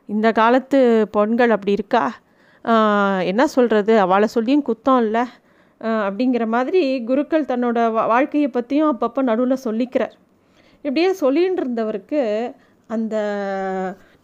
இந்த 0.10 0.28
காலத்து 0.40 0.80
பொண்கள் 1.18 1.54
அப்படி 1.56 1.74
இருக்கா? 1.80 2.04
என்ன 3.32 3.44
சொல்கிறது 3.56 3.94
அவளை 4.06 4.28
சொல்லியும் 4.36 4.66
குத்தம் 4.70 5.02
இல்லை. 5.06 5.24
அப்படிங்கிற 6.08 6.46
மாதிரி 6.56 6.82
குருக்கள் 7.10 7.50
தன்னோட 7.52 7.80
வாழ்க்கையை 8.14 8.50
பற்றியும் 8.58 8.92
அப்பப்போ 8.94 9.22
நடுவில் 9.30 9.64
சொல்லிக்கிறார். 9.68 10.16
இப்படியே 10.86 11.10
சொல்லின்னு 11.22 11.62
இருந்தவருக்கு 11.62 12.22
அந்த 12.96 13.16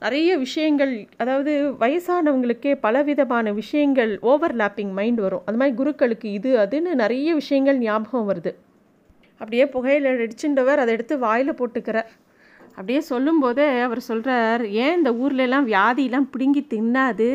நிறைய 0.02 0.32
விஷயங்கள் 0.38 0.94
அதாவது 1.22 1.52
வயசானவங்களுக்கே 1.82 2.72
பலவிதமான 2.86 3.52
விஷயங்கள் 3.60 4.12
ஓவர்லாப்பிங் 4.32 4.92
மைண்ட் 4.98 5.20
வரும். 5.26 5.44
அது 5.48 5.58
மாதிரி 5.60 5.76
குருக்களுக்கு 5.78 6.28
இது 6.38 6.50
அதுன்னு 6.64 6.92
நிறைய 7.02 7.30
விஷயங்கள் 7.42 7.78
ஞாபகம் 7.86 8.28
வருது. 8.30 8.52
அப்படியே 9.42 9.66
புகையில் 9.76 10.10
அடிச்சுட்டவர் 10.12 10.82
அதை 10.84 10.92
எடுத்து 10.98 11.16
வாயில் 11.26 11.58
போட்டுக்கிறார் 11.60 12.10
அப்படியே 12.78 13.02
சொல்லும்போதே 13.12 13.68
அவர் 13.86 14.02
சொல்கிறார் 14.10 14.64
ஏன் 14.84 14.96
இந்த 15.00 15.12
ஊர்லெலாம் 15.24 15.70
வியாதியெலாம் 15.72 16.30
பிடுங்கி 16.34 16.64
தின்னாது? 16.74 17.30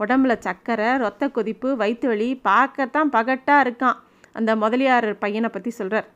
உடம்புல 0.00 0.32
சக்கரை 0.46 0.90
ரத்த 1.04 1.30
கொதிப்பு 1.36 1.68
வயிற்று 1.76 2.08
வலி 2.12 2.28
பார்க்கத்தான் 2.50 3.14
பகட்டாக 3.16 3.64
இருக்கான். 3.66 3.98
அந்த 4.32 4.50
முதலியார் 4.64 5.10
பையனை 5.24 5.48
பற்றி 5.50 5.70
சொல்கிறார் 5.80 6.08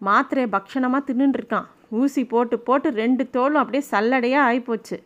மாத்திரை 0.00 0.44
பக்ஷணமாக 0.56 1.02
தின்னுட்டுருக்கான் 1.08 1.68
ஊசி 2.00 2.22
போட்டு 2.32 2.56
போட்டு 2.66 2.88
ரெண்டு 3.02 3.22
தோலும் 3.36 3.62
அப்படியே 3.62 3.84
சல்லடையாக 3.92 4.48
ஆகிப்போச்சு 4.48 4.96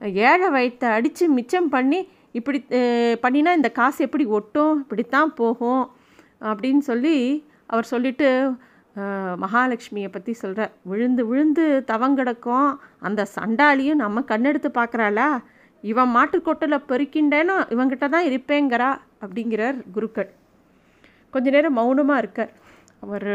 ஏழை 0.00 0.48
வயிற்றை 0.56 0.88
அடித்து 0.96 1.24
மிச்சம் 1.38 1.68
பண்ணி 1.74 2.00
இப்படி 2.38 2.58
பண்ணினா 3.24 3.50
இந்த 3.58 3.68
காசு 3.78 3.98
எப்படி 4.06 4.24
ஒட்டும்? 4.38 4.74
இப்படித்தான் 4.82 5.30
போகும். 5.40 5.84
அப்படின்னு 6.50 6.82
சொல்லி 6.90 7.16
அவர் 7.72 7.90
சொல்லிட்டு 7.92 8.28
மகாலட்சுமியை 9.44 10.08
பற்றி 10.12 10.32
சொல்கிறார் 10.42 10.72
விழுந்து 10.90 11.22
விழுந்து 11.30 11.64
தவங்கிடக்கும் 11.92 12.68
அந்த 13.06 13.22
சண்டாளியும் 13.36 14.02
நம்ம 14.04 14.22
கண்ணெடுத்து 14.30 14.68
பார்க்குறாளா 14.78 15.28
இவன் 15.90 16.14
மாட்டுக்கொட்டில் 16.16 16.86
பெருக்கின்றேன்னா 16.90 17.56
இவங்கிட்ட 17.74 18.06
தான் 18.14 18.28
இருப்பேங்கிறா 18.30 18.90
அப்படிங்கிறார் 19.22 19.76
குருக்கள். 19.96 20.30
கொஞ்ச 21.34 21.46
நேரம் 21.56 21.76
மௌனமாக 21.78 22.22
இருக்கார். 22.22 22.52
அவர் 23.04 23.30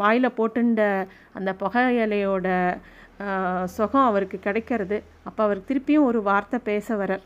வாயில் 0.00 0.36
போட்டுண்ட 0.38 0.82
அந்த 1.38 1.50
புகையலையோட 1.62 2.46
சுகம் 3.64 4.04
அவருக்கு 4.04 4.38
கிடைக்கிறது. 4.38 5.02
அப்போ 5.24 5.44
அவர் 5.44 5.66
திருப்பியும் 5.68 6.08
ஒரு 6.10 6.22
வார்த்தை 6.22 6.60
பேச 6.64 6.96
வரார் 6.96 7.24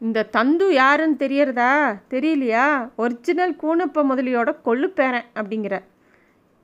இந்த 0.00 0.22
தந்து 0.36 0.72
யாருன்னு 0.72 1.16
தெரியறதா? 1.18 1.98
தெரியலையா? 2.10 2.66
ஒரிஜினல் 2.96 3.56
கூனப்ப 3.62 4.04
முதலியோட 4.10 4.50
கொள்ளுப்பேரன் 4.64 5.28
அப்படிங்கிற 5.34 5.74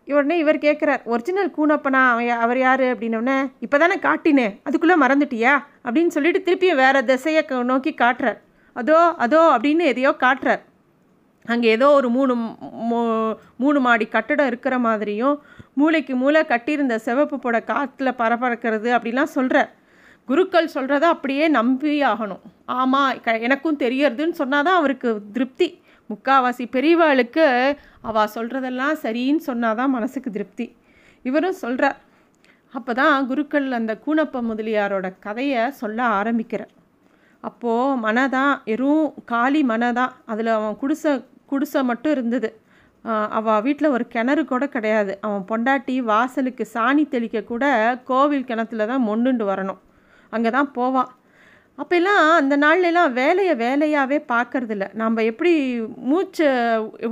உடனே 0.08 0.38
இவர் 0.38 0.58
கேட்குறார் 0.58 1.02
ஒரிஜினல் 1.04 1.54
கூனப்பனா? 1.56 2.00
அவன் 2.12 2.28
அவர் 2.28 2.58
யார்? 2.58 2.80
அப்படின்னோடனே 2.80 3.50
இப்போ 3.60 3.78
தானே 3.78 3.96
காட்டினேன் 3.98 4.54
அதுக்குள்ளே 4.62 4.96
மறந்துட்டியா? 5.06 5.54
அப்படின்னு 5.84 6.14
சொல்லிட்டு 6.16 6.40
திருப்பியும் 6.46 6.80
வேறு 6.82 7.04
திசையை 7.04 7.42
நோக்கி 7.64 7.94
காட்டுறார். 7.98 8.38
அதோ 8.72 8.98
அதோ 9.24 9.40
அப்படின்னு 9.56 9.84
எதையோ 9.92 10.10
காட்டுறார். 10.24 10.62
அங்கே 11.52 11.68
ஏதோ 11.76 11.86
ஒரு 11.98 12.08
மூணு 12.16 12.34
மூணு 13.62 13.78
மாடி 13.86 14.06
கட்டடம் 14.14 14.50
இருக்கிற 14.50 14.74
மாதிரியும் 14.86 15.36
மூளைக்கு 15.80 16.14
மூளை 16.22 16.40
கட்டியிருந்த 16.52 16.94
சிவப்பு 17.06 17.36
போட 17.44 17.58
காற்றுல 17.70 18.12
பரபரக்கிறது 18.22 18.88
அப்படிலாம் 18.96 19.34
சொல்கிற 19.36 19.58
குருக்கள் 20.28 20.74
சொல்கிறத 20.74 21.04
அப்படியே 21.14 21.44
நம்பி 21.58 21.92
ஆகணும். 22.10 22.42
ஆமாம் 22.80 23.20
க 23.26 23.36
எனக்கும் 23.46 23.78
தெரியறதுன்னு 23.84 24.40
சொன்னால் 24.40 24.66
தான் 24.66 24.78
அவருக்கு 24.80 25.10
திருப்தி. 25.36 25.68
முக்காவாசி 26.10 26.64
பெரியவாளுக்கு 26.74 27.46
அவள் 28.08 28.32
சொல்கிறதெல்லாம் 28.34 28.98
சரின்னு 29.04 29.42
சொன்னால் 29.48 29.78
தான் 29.80 29.94
மனசுக்கு 29.96 30.30
திருப்தி. 30.36 30.66
இவரும் 31.24 31.60
சொல்கிறார் 31.64 31.98
அப்போ 32.74 32.92
தான் 33.00 33.26
குருக்கள் 33.30 33.66
அந்த 33.78 33.92
கூனப்ப 34.04 34.42
முதலியாரோட 34.50 35.06
கதையை 35.26 35.62
சொல்ல 35.80 35.98
ஆரம்பிக்கிறார் 36.18 36.72
அப்போது 37.44 37.98
மனதான் 38.04 38.54
எறும் 38.74 39.04
காலி 39.32 39.60
மனதான். 39.72 40.12
அதில் 40.32 40.50
அவன் 40.58 40.78
குடிசை 40.80 41.12
குடிசை 41.50 41.82
மட்டும் 41.90 42.14
இருந்தது. 42.16 42.50
அவள் 43.38 43.62
வீட்டில் 43.66 43.94
ஒரு 43.96 44.04
கிணறு 44.14 44.42
கூட 44.52 44.64
கிடையாது. 44.74 45.12
அவன் 45.26 45.44
பொண்டாட்டி 45.50 45.94
வாசலுக்கு 46.10 46.64
சாணி 46.74 47.04
தெளிக்க 47.14 47.42
கூட 47.52 47.64
கோவில் 48.10 48.48
கிணத்துல 48.50 48.86
தான் 48.92 49.06
மொண்டுண்டு 49.08 49.44
வரணும். 49.50 49.80
அங்கே 50.32 50.50
தான் 50.56 50.70
போவான் 50.78 51.10
அப்போல்லாம் 51.82 52.22
அந்த 52.38 52.54
நாள்லலாம் 52.62 53.10
வேலையை 53.18 53.52
வேலையாகவே 53.64 54.18
பார்க்கறதில்ல. 54.32 54.86
நம்ம 55.02 55.24
எப்படி 55.30 55.52
மூச்சை 56.10 56.48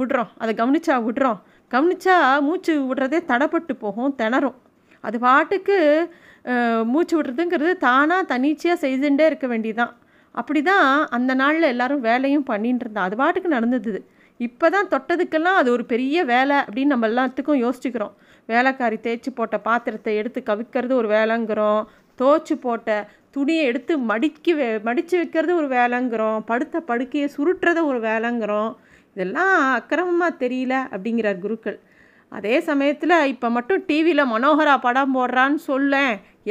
விடுறோம்? 0.00 0.30
அதை 0.42 0.52
கவனிச்சா 0.60 0.94
விடுறோம். 1.08 1.38
கவனிச்சா 1.74 2.16
மூச்சு 2.46 2.72
விடுறதே 2.88 3.20
தடப்பட்டு 3.30 3.74
போகும் 3.84 4.16
திணறும். 4.20 4.56
அது 5.04 5.16
பாட்டுக்கு 5.26 5.76
மூச்சு 6.92 7.14
விடுறதுங்கிறது 7.18 7.72
தானாக 7.86 8.28
தனிச்சையாக 8.32 8.82
செய்துட்டே 8.82 9.24
இருக்க 9.30 9.46
வேண்டியதான் 9.52 9.94
அப்படி 10.40 10.60
தான் 10.70 10.88
அந்த 11.16 11.32
நாளில் 11.40 11.70
எல்லோரும் 11.72 12.04
வேலையும் 12.08 12.46
பண்ணிட்டு 12.50 12.84
இருந்தா. 12.84 13.06
அது 13.08 13.16
பாட்டுக்கு 13.22 13.56
நடந்தது 13.56 14.00
இப்போ 14.40 14.66
தான் 14.74 14.90
தொட்டதுக்கெல்லாம் 14.92 15.58
அது 15.60 15.68
ஒரு 15.76 15.84
பெரிய 15.92 16.24
வேலை 16.32 16.56
அப்படின்னு 16.64 16.94
நம்ம 16.94 17.08
எல்லாத்துக்கும் 17.10 17.62
யோசிச்சுக்கிறோம். 17.64 18.14
வேலைக்காரி 18.48 18.98
தேய்ச்சி 19.06 19.30
போட்ட 19.38 19.56
பாத்திரத்தை 19.68 20.12
எடுத்து 20.20 20.40
கவிக்கிறது 20.50 20.92
ஒரு 21.00 21.08
வேலைங்கிறோம். 21.16 21.80
தோச்சு 22.18 22.54
போட்ட 22.64 22.90
துணியை 23.36 23.62
எடுத்து 23.70 23.92
மடிக்கி 24.10 24.52
மடித்து 24.88 25.14
வைக்கிறது 25.20 25.52
ஒரு 25.60 25.68
வேலைங்கிறோம். 25.78 26.38
படுத்த 26.50 26.76
படுக்கையை 26.90 27.28
சுருட்டுறது 27.36 27.80
ஒரு 27.90 28.00
வேலைங்கிறோம். 28.10 28.70
இதெல்லாம் 29.16 29.54
அக்கிரமமாக 29.78 30.40
தெரியல 30.42 30.74
அப்படிங்கிறார் 30.94 31.42
குருக்கள். 31.44 31.78
அதே 32.32 32.56
சமயத்தில் 32.68 33.16
இப்போ 33.32 33.48
மட்டும் 33.56 33.84
டிவியில் 33.88 34.30
மனோகரா 34.32 34.74
படம் 34.86 35.14
போடுறான்னு 35.16 35.60
சொல்ல 35.70 35.94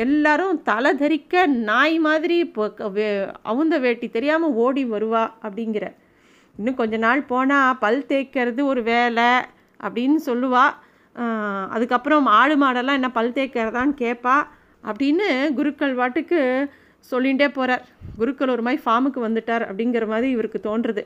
எல்லாரும் 0.03 0.55
தலை 0.69 0.91
தரிக்க 1.01 1.45
நாய் 1.69 1.97
மாதிரி 2.07 2.37
இப்போ 2.45 2.63
அவுந்த 3.51 3.75
வேட்டி 3.85 4.07
தெரியாமல் 4.17 4.57
ஓடி 4.63 4.83
வருவா 4.93 5.23
அப்படிங்கிற. 5.45 5.87
இன்னும் 6.55 6.75
கொஞ்ச 6.75 6.97
நாள் 6.97 7.21
போனால் 7.24 7.77
பல் 7.79 8.05
தேய்க்கிறது 8.07 8.62
ஒரு 8.63 8.83
வேலை 8.83 9.29
அப்படின்னு 9.83 10.15
சொல்லுவாள் 10.25 10.74
அதுக்கப்புறம் 11.69 12.25
ஆடு 12.25 12.55
மாடெல்லாம் 12.57 12.93
என்ன 12.93 13.12
பல் 13.12 13.33
தேய்க்கிறதான்னு 13.33 13.93
கேட்பா 13.97 14.38
அப்படின்னு 14.83 15.53
குருக்கள் 15.53 15.95
வாட்டுக்கு 15.95 16.67
சொல்லிகிட்டே 17.12 17.47
போகிறார் 17.47 17.85
குருக்கள் 18.17 18.50
ஒரு 18.50 18.62
மாதிரி 18.62 18.81
ஃபார்முக்கு 18.85 19.19
வந்துட்டார் 19.27 19.63
அப்படிங்கிற 19.65 20.07
மாதிரி 20.07 20.29
இவருக்கு 20.31 20.59
தோன்றுறது 20.63 21.03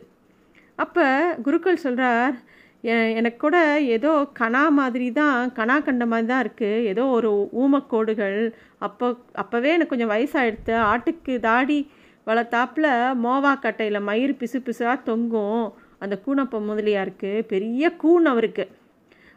அப்போ 0.76 1.36
குருக்கள் 1.44 1.76
சொல்கிறார் 1.76 2.36
எனக்கு 3.14 3.38
கூட 3.38 3.80
ஏதோ 3.82 4.28
கணா 4.40 4.70
மாதிரி 4.70 5.12
தான் 5.12 5.52
கணா 5.54 5.84
கண்ட 5.84 6.06
மாதிரி 6.06 6.28
தான் 6.28 6.44
இருக்குது 6.46 6.84
ஏதோ 6.84 7.06
ஒரு 7.06 7.50
ஊமக்கோடுகள். 7.60 8.54
அப்போ 8.80 9.18
அப்போவே 9.36 9.64
எனக்கு 9.64 9.98
கொஞ்சம் 9.98 10.12
வயசாகிடுத்து 10.12 10.76
ஆட்டுக்கு 10.92 11.40
தாடி 11.40 11.90
வளர்த்தாப்பில் 12.30 12.90
மோவா 13.24 13.54
கட்டையில் 13.60 14.00
மயிர் 14.00 14.38
பிசு 14.38 14.60
பிசுவாக 14.60 15.04
தொங்கும். 15.04 15.74
அந்த 16.00 16.20
கூனப்ப 16.26 16.66
முதலியாருக்கு 16.66 17.46
பெரிய 17.48 17.92
கூன் 17.96 18.26
அவருக்கு. 18.26 18.66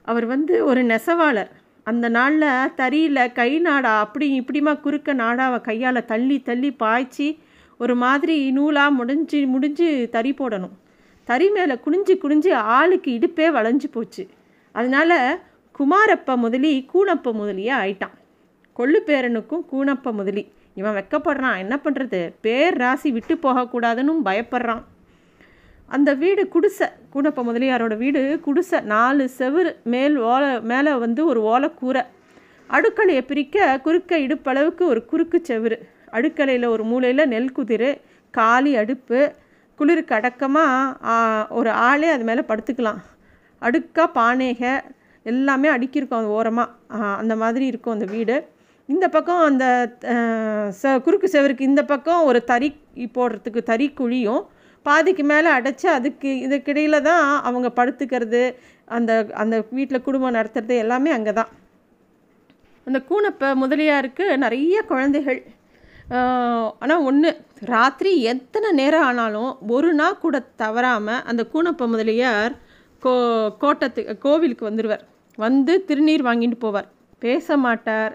அவர் 0.03 0.27
வந்து 0.27 0.65
ஒரு 0.65 0.83
நெசவாளர். 0.85 1.51
அந்த 1.85 2.09
நாளில் 2.09 2.73
தறியில் 2.77 3.33
கை 3.33 3.59
நாடா 3.59 3.99
அப்படி 3.99 4.27
இப்படிமா 4.41 4.81
குறுக்க 4.81 5.15
நாடாவை 5.15 5.61
கையால் 5.61 6.05
தள்ளி 6.05 6.43
தள்ளி 6.43 6.71
பாய்ச்சி 6.73 7.39
ஒரு 7.79 7.95
மாதிரி 7.95 8.51
நூலாக 8.51 8.91
முடிஞ்சு 8.91 9.47
முடிஞ்சு 9.47 10.09
தறி 10.11 10.33
போடணும். 10.33 10.77
தறி 11.25 11.51
மேலே 11.51 11.75
குனிஞ்சு 11.75 12.19
குனிஞ்சு 12.23 12.53
ஆளுக்கு 12.53 13.11
இடுப்பே 13.19 13.49
வளைஞ்சு 13.57 13.89
போச்சு. 13.91 14.29
அதனால் 14.73 15.41
குமாரப்ப 15.79 16.37
முதலி 16.37 16.89
கூணப்ப 16.95 17.33
முதலியாக 17.41 17.83
ஆயிட்டான். 17.85 18.17
கொள்ளு 18.77 19.01
பேரனுக்கும் 19.07 19.65
கூனப்ப 19.73 20.13
முதலி. 20.13 20.53
இவன் 20.81 20.97
வெக்கப்படுறான். 20.99 21.59
என்ன 21.63 21.75
பண்ணுறது 21.85 22.21
பேர் 22.47 22.77
ராசி 22.83 23.11
விட்டு 23.17 23.35
போகக்கூடாதுன்னு 23.45 24.15
பயப்படுறான். 24.29 24.83
அந்த 25.95 26.11
வீடு 26.23 26.43
குடிசை. 26.55 26.87
கூடப்ப 27.15 27.41
முதலியாரோட 27.49 27.95
வீடு 28.03 28.21
குடிசை. 28.47 28.79
நாலு 28.93 29.25
செவுறு 29.39 29.73
மேல் 29.95 30.17
ஓலை 30.33 30.53
மேலே 30.71 30.93
வந்து 31.05 31.23
ஒரு 31.31 31.41
ஓலைக்கூரை. 31.53 32.03
அடுக்கலையை 32.77 33.23
பிரிக்க 33.31 33.57
குறுக்க 33.87 34.19
இடுப்பளவுக்கு 34.27 34.83
ஒரு 34.93 35.01
குறுக்கு 35.11 35.39
செவுறு 35.49 35.77
அடுக்கலையில் 36.17 36.67
ஒரு 36.75 36.85
மூலையில் 36.91 37.31
நெல் 37.33 37.55
குதிர் 37.59 37.91
காலி 38.39 38.73
அடுப்பு 38.83 39.21
குளிருக்கு 39.79 40.15
அடக்கமாக 40.17 41.51
ஒரு 41.59 41.71
ஆளே 41.89 42.09
அது 42.15 42.25
மேலே 42.31 42.43
படுத்துக்கலாம். 42.51 43.01
அடுக்காக 43.67 44.09
பானேக 44.19 44.63
எல்லாமே 45.33 45.69
அடுக்கியிருக்கும் 45.77 46.21
அது 46.21 46.35
ஓரமாக 46.39 47.05
அந்த 47.21 47.35
மாதிரி 47.43 47.65
இருக்கும் 47.73 47.97
அந்த 47.97 48.07
வீடு. 48.17 48.37
இந்த 48.89 49.07
பக்கம் 49.15 49.43
அந்த 49.49 49.65
ச 50.81 50.93
குறுக்கு 51.05 51.29
செவருக்கு 51.35 51.71
இந்த 51.71 51.83
பக்கம் 51.93 52.27
ஒரு 52.31 52.41
தறி 52.51 52.69
போடுறதுக்கு 53.17 53.61
தறி 53.71 53.87
குழியும் 54.01 54.43
பாதிக்கு 54.87 55.25
மேலே 55.33 55.49
அடைச்சி 55.57 55.87
அதுக்கு 55.97 56.31
இதுக்கிடையில் 56.45 57.05
தான் 57.09 57.27
அவங்க 57.49 57.69
படுத்துக்கிறது 57.79 58.43
அந்த 58.97 59.13
அந்த 59.43 59.57
வீட்டில் 59.77 60.05
குடும்பம் 60.07 60.37
நடத்துறது 60.39 60.77
எல்லாமே 60.85 61.11
அங்கே 61.17 61.33
தான். 61.39 61.51
அந்த 62.87 62.99
கூனப்ப 63.11 63.51
முதலியாருக்கு 63.63 64.25
நிறைய 64.45 64.77
குழந்தைகள். 64.93 65.41
ஆனால் 66.83 67.05
ஒன்று 67.09 67.31
ராத்திரி 67.73 68.13
எத்தனை 68.33 68.69
நேரம் 68.81 69.05
ஆனாலும் 69.09 69.53
ஒரு 69.77 69.91
நாள் 70.01 70.23
கூட 70.25 70.37
தவறாமல் 70.63 71.23
அந்த 71.31 71.43
கூனப்ப 71.53 71.87
முதலியார் 71.95 72.55
கோ 73.03 73.13
கோட்டத்துக்கு 73.63 74.15
கோவிலுக்கு 74.27 74.69
வந்துடுவார் 74.71 75.05
வந்து 75.39 75.73
திருநீர் 75.89 76.27
வாங்கிட்டு 76.29 76.59
போவார். 76.65 76.89
பேச 77.25 77.57
மாட்டார். 77.67 78.13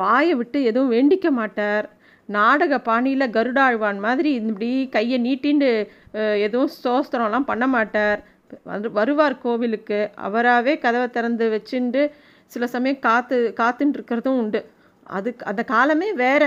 வாயை 0.00 0.34
விட்டு 0.40 0.58
எதுவும் 0.70 0.92
வேண்டிக்க 0.96 1.28
மாட்டார். 1.38 1.86
நாடக 2.28 2.74
பாணியில் 2.88 3.32
கருடாழ்வான் 3.36 3.98
மாதிரி 4.04 4.30
இப்படி 4.40 4.70
கையை 4.94 5.18
நீட்டின்னு 5.26 5.70
எதுவும் 6.46 6.72
சோஸ்திரம்லாம் 6.84 7.48
பண்ண 7.50 7.64
மாட்டார். 7.74 8.20
வந்து 8.70 8.88
வருவார் 8.98 9.42
கோவிலுக்கு. 9.44 10.00
அவராகவே 10.26 10.74
கதவை 10.84 11.08
திறந்து 11.16 11.46
வச்சுட்டு 11.54 12.02
சில 12.52 12.66
சமயம் 12.74 13.04
காத்து 13.06 13.36
காத்துன்னு 13.60 13.96
இருக்கிறதும் 13.98 14.38
உண்டு. 14.42 14.60
அதுக்கு 15.16 15.42
அந்த 15.50 15.62
காலமே 15.72 16.08
வேற. 16.24 16.42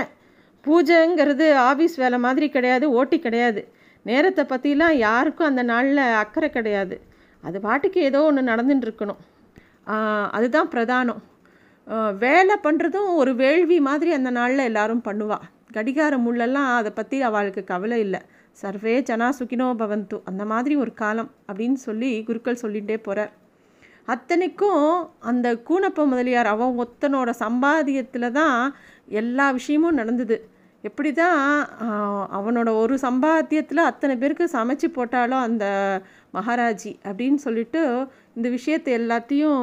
பூஜைங்கிறது 0.64 1.46
ஆஃபீஸ் 1.70 1.96
வேலை 2.02 2.18
மாதிரி 2.26 2.46
கிடையாது 2.56 2.86
ஓட்டி 2.98 3.18
கிடையாது. 3.26 3.60
நேரத்தை 4.06 4.42
பற்றிலாம் 4.50 4.96
யாருக்கும் 5.06 5.50
அந்த 5.50 5.62
நாளில் 5.70 6.02
அக்கறை 6.22 6.48
கிடையாது. 6.56 6.96
அது 7.42 7.56
பாட்டுக்கு 7.66 8.00
ஏதோ 8.08 8.20
ஒன்று 8.28 8.50
நடந்துட்டு 8.52 8.86
இருக்கணும். 8.88 9.20
அதுதான் 10.36 10.70
பிரதானம். 10.74 11.20
வேலை 12.24 12.54
பண்ணுறதும் 12.64 13.10
ஒரு 13.20 13.32
வேள்வி 13.34 13.78
மாதிரி 13.88 14.10
அந்த 14.12 14.30
நாளில் 14.30 14.68
எல்லாரும் 14.70 15.06
பண்ணுவாள் 15.08 15.44
கடிகார 15.76 16.14
முள்ளெல்லாம் 16.18 16.68
அதை 16.78 16.90
பற்றி 16.92 17.16
அவளுக்கு 17.28 17.62
கவலை 17.64 17.98
இல்லை. 18.00 18.20
சர்வே 18.62 18.94
ஜனா 19.08 19.28
சுகினோ 19.38 19.66
பவந்து 19.80 20.18
அந்த 20.30 20.42
மாதிரி 20.52 20.74
ஒரு 20.82 20.92
காலம் 20.94 21.30
அப்படின்னு 21.48 21.78
சொல்லி 21.86 22.10
குருக்கள் 22.28 22.62
சொல்லிகிட்டே 22.62 22.96
போகிறார் 23.06 23.32
அத்தனைக்கும் 24.08 24.84
அந்த 25.30 25.46
கூனப்ப 25.68 26.06
முதலியார் 26.06 26.52
அவன் 26.54 26.78
ஒத்தனோட 26.84 27.30
சம்பாதியத்தில் 27.44 28.34
தான் 28.40 28.58
எல்லா 29.20 29.46
விஷயமும் 29.58 29.98
நடந்தது. 30.00 30.36
எப்படி 30.84 31.10
தான் 31.12 31.40
அவனோட 32.38 32.70
ஒரு 32.82 32.94
சம்பாத்தியத்தில் 33.06 33.88
அத்தனை 33.90 34.14
பேருக்கு 34.16 34.46
சமைச்சு 34.52 34.88
போட்டாலும் 34.88 35.44
அந்த 35.46 35.64
மகாராஜி 36.36 36.92
அப்படின்னு 37.08 37.38
சொல்லிட்டு 37.44 37.80
இந்த 38.36 38.48
விஷயத்தை 38.54 38.92
எல்லாத்தையும் 38.98 39.60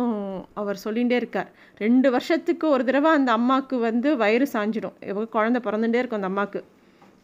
அவர் 0.62 0.80
சொல்லிகிட்டே 0.86 1.18
இருக்கார். 1.22 1.50
ரெண்டு 1.77 2.08
வருஷத்துக்கு 2.15 2.65
ஒரு 2.75 2.84
தடவை 2.88 3.12
அந்த 3.20 3.32
அம்மாவுக்கு 3.38 3.77
வந்து 3.88 4.10
வயிறு 4.22 4.48
சாஞ்சிடும். 4.53 4.96
குழந்த 5.36 5.60
பிறந்துட்டே 5.65 6.00
இருக்கும் 6.01 6.22
அந்த 6.22 6.32
அம்மாவுக்கு. 6.32 6.62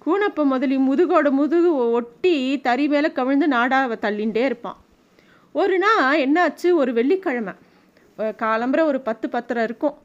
கூணப்ப 0.05 0.43
முதலி 0.51 0.77
முதுகோட 0.89 1.27
முதுகு 1.39 1.71
ஒட்டி 1.97 2.35
தறி 2.67 2.85
மேலே 2.93 3.09
கவிழ்ந்து 3.17 3.47
நாடாவை 3.55 3.95
தள்ளிகிட்டே 4.05 4.43
இருப்பான். 4.49 4.77
ஒரு 5.61 5.75
நாள் 5.85 6.21
என்னாச்சு? 6.25 6.69
ஒரு 6.81 6.91
வெள்ளிக்கிழமை. 6.99 7.53
காலம்புற 8.43 8.81
ஒரு 8.91 8.99
பத்து 9.07 9.27
பத்தரை 9.29 9.63
இருக்கும். 9.63 9.97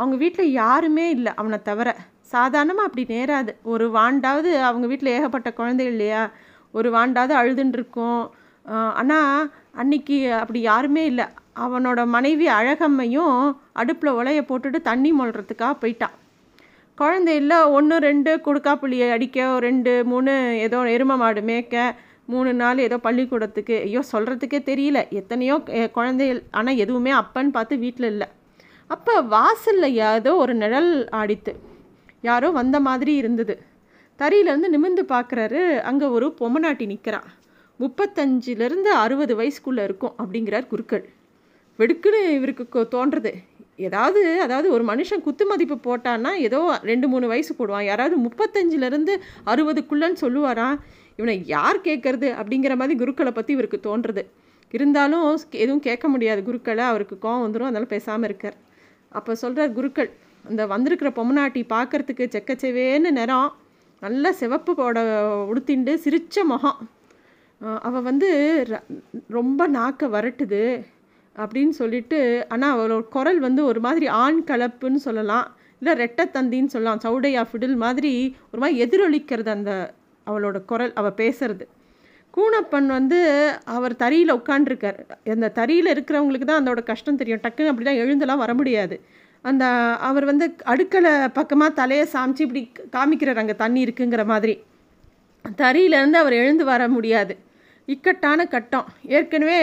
அவங்க 0.00 0.16
வீட்டில் 0.22 0.50
யாருமே 0.62 1.04
இல்லை 1.16 1.32
அவனை 1.40 1.58
தவிர. 1.68 1.88
சாதாரணமாக 2.34 2.88
அப்படி 2.88 3.04
நேராது. 3.14 3.52
ஒரு 3.74 3.86
வாண்டாவது 3.96 4.50
அவங்க 4.70 4.86
வீட்டில் 4.92 5.14
ஏகப்பட்ட 5.16 5.52
குழந்தை 5.60 5.86
இல்லையா? 5.92 6.22
ஒரு 6.76 6.88
வாண்டாவது 6.96 7.34
அழுதுன்னு 7.40 7.76
இருக்கும். 7.78 8.22
ஆனால் 9.00 9.50
அன்னைக்கு 9.80 10.16
அப்படி 10.40 10.60
யாருமே 10.70 11.02
இல்லை. 11.10 11.26
அவனோட 11.64 12.00
மனைவி 12.14 12.46
அழகம்மையும் 12.58 13.36
அடுப்பில் 13.80 14.16
உலைய 14.20 14.40
போட்டுட்டு 14.48 14.78
தண்ணி 14.88 15.10
மொழுறதுக்காக 15.18 15.74
போயிட்டான் 15.82 16.16
குழந்தை 16.98 17.32
இல்லை 17.42 17.58
ஒன்று 17.76 17.96
ரெண்டு 18.08 18.30
கொடுக்காப்புளியை 18.46 19.08
அடிக்க 19.14 19.46
ரெண்டு 19.66 19.92
மூணு 20.10 20.32
ஏதோ 20.66 20.78
எரும 20.96 21.16
மாடு 21.22 21.40
மேய்க்க 21.50 21.84
மூணு 22.32 22.50
நாள் 22.60 22.84
ஏதோ 22.86 22.96
பள்ளிக்கூடத்துக்கு 23.06 23.74
ஐயோ 23.86 24.02
சொல்கிறதுக்கே 24.12 24.60
தெரியல. 24.70 25.00
எத்தனையோ 25.20 25.56
குழந்தைகள் 25.98 26.40
ஆனால் 26.58 26.80
எதுவுமே 26.84 27.12
அப்பன்னு 27.22 27.54
பார்த்து 27.56 27.74
வீட்டில் 27.84 28.10
இல்லை. 28.12 28.28
அப்போ 28.90 29.14
வாசலில் 29.34 29.98
ஏதோ 30.10 30.32
ஒரு 30.44 30.54
நிழல் 30.62 30.92
ஆடித்து. 31.20 31.54
யாரோ 32.28 32.48
வந்த 32.60 32.76
மாதிரி 32.88 33.14
இருந்தது. 33.22 33.56
தறியிலேருந்து 34.20 34.74
நிமிந்து 34.74 35.04
பார்க்குறாரு 35.14 35.62
அங்கே 35.90 36.06
ஒரு 36.16 36.28
பொம்மநாட்டி 36.40 36.86
நிற்கிறான் 36.92 37.28
முப்பத்தஞ்சிலேருந்து 37.82 38.90
அறுபது 39.04 39.34
வயசுக்குள்ளே 39.40 39.82
இருக்கும் 39.88 40.14
அப்படிங்கிறார் 40.22 40.70
குருக்கள். 40.72 41.04
வெடுக்குன்னு 41.78 42.20
இவருக்கு 42.38 42.84
தோன்றது. 42.96 43.32
ஏதாவது 43.86 44.20
அதாவது 44.44 44.68
ஒரு 44.74 44.84
மனுஷன் 44.90 45.24
குத்து 45.24 45.44
மதிப்பு 45.46 45.76
போட்டான்னா 45.86 46.30
ஏதோ 46.46 46.60
ரெண்டு 46.90 47.08
மூணு 47.12 47.26
வயசு 47.32 47.52
போடுவான். 47.58 47.88
யாராவது 47.90 48.16
முப்பத்தஞ்சிலேருந்து 48.26 49.14
அறுபதுக்குள்ளன்னு 49.52 50.22
சொல்லுவாரா? 50.24 50.68
இவனை 51.18 51.34
யார் 51.46 51.78
கேட்கறது 51.88 52.28
அப்படிங்கிற 52.40 52.74
மாதிரி 52.76 52.96
குருக்களை 53.02 53.32
பற்றி 53.32 53.52
இவருக்கு 53.56 53.80
தோன்றுறது 53.88 54.24
இருந்தாலும் 54.74 55.26
எதுவும் 55.64 55.84
கேட்க 55.88 56.06
முடியாது 56.14 56.40
குருக்களை. 56.48 56.84
அவருக்கு 56.92 57.16
கோவம் 57.22 57.44
வந்துடும் 57.44 57.70
அதனால் 57.70 57.92
பேசாமல் 57.94 58.28
இருக்கார். 58.28 58.56
அப்போ 59.12 59.34
சொல்கிறார் 59.44 59.76
குருக்கள் 59.78 60.10
அந்த 60.48 60.62
வந்திருக்கிற 60.72 61.10
பொம்மநாட்டி 61.18 61.60
பார்க்குறதுக்கு 61.74 62.24
செக்கச்செவேன்னு 62.34 63.10
நிறம் 63.20 63.48
நல்ல 64.02 64.32
சிவப்பு 64.32 64.72
போட 64.74 64.98
உடுத்திண்டு 65.50 65.94
சிரித்த 66.04 66.44
முகம். 66.44 66.80
அவள் 67.60 68.06
வந்து 68.08 68.28
ரொம்ப 69.36 69.68
நாக்க 69.76 70.08
வரட்டுது 70.14 70.64
அப்படின்னு 71.36 71.74
சொல்லிட்டு 71.80 72.18
ஆனால் 72.54 72.74
அவளோட 72.74 73.04
குரல் 73.14 73.40
வந்து 73.46 73.62
ஒரு 73.70 73.80
மாதிரி 73.86 74.06
ஆண் 74.22 74.40
கலப்புன்னு 74.50 75.00
சொல்லலாம். 75.06 75.46
இல்லை 75.80 75.92
ரெட்டத்தந்தின்னு 76.02 76.72
சொல்லலாம். 76.74 77.00
சவுடையா 77.04 77.42
ஃபிடில் 77.48 77.76
மாதிரி 77.84 78.12
ஒரு 78.50 78.60
மாதிரி 78.62 78.76
எதிரொலிக்கிறது 78.84 79.50
அந்த 79.56 79.72
அவளோட 80.26 80.58
குரல் 80.64 80.92
அவள் 81.00 81.18
பேசுறது. 81.22 81.64
கூணப்பன் 82.36 82.88
வந்து 82.98 83.18
அவர் 83.74 83.94
தறியில் 84.02 84.36
உட்காண்டிருக்கார் 84.38 84.98
அந்த 85.34 85.52
தறியில் 85.58 85.92
இருக்கிறவங்களுக்கு 85.94 86.48
தான் 86.48 86.62
அதோட 86.62 86.80
கஷ்டம் 86.90 87.20
தெரியும். 87.20 87.42
டக்குன்னு 87.44 87.72
அப்படிலாம் 87.72 88.00
எழுந்தெல்லாம் 88.04 88.42
வர 88.44 88.54
முடியாது. 88.54 88.96
அந்த 89.44 89.64
அவர் 90.08 90.24
வந்து 90.24 90.46
அடுக்களை 90.72 91.12
பக்கமாக 91.38 91.76
தலையை 91.80 92.06
சாமிச்சு 92.14 92.44
இப்படி 92.46 92.62
காமிக்கிறார். 92.96 93.42
அங்கே 93.42 93.56
தண்ணி 93.64 93.80
இருக்குங்கிற 93.86 94.24
மாதிரி. 94.32 94.56
தறியிலேருந்து 95.62 96.20
அவர் 96.22 96.40
எழுந்து 96.42 96.64
வர 96.72 96.88
முடியாது. 96.94 97.34
இக்கட்டான 97.94 98.46
கட்டம். 98.54 98.86
ஏற்கனவே 99.16 99.58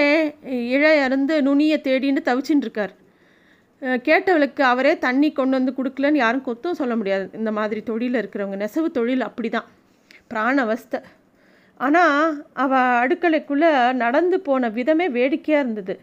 இழையருந்து 0.76 1.36
நுனியை 1.48 1.78
தேடின்னு 1.88 2.22
தவிச்சுட்டு 2.30 2.66
இருக்கார் 2.68 2.94
கேட்டவளுக்கு 4.08 4.62
அவரே 4.74 4.92
தண்ணி 5.06 5.30
கொண்டு 5.38 5.58
வந்து 5.58 5.72
கொடுக்கலன்னு 5.78 6.22
யாரும் 6.22 6.46
கொத்தும் 6.46 6.80
சொல்ல 6.82 6.94
முடியாது. 7.00 7.26
இந்த 7.40 7.52
மாதிரி 7.58 7.80
தொழிலில் 7.90 8.20
இருக்கிறவங்க 8.22 8.60
நெசவு 8.62 8.90
தொழில் 8.98 9.28
அப்படி 9.28 9.50
தான் 9.56 9.68
பிராண 10.32 10.56
அவஸ்தை. 10.68 11.00
ஆனால் 11.80 12.20
அவள் 12.64 12.98
அடுக்கலைக்குள்ளே 13.04 13.72
நடந்து 14.04 14.38
போன 14.48 14.70
விதமே 14.78 15.08
வேடிக்கையாக 15.18 15.64
இருந்தது. 15.64 15.96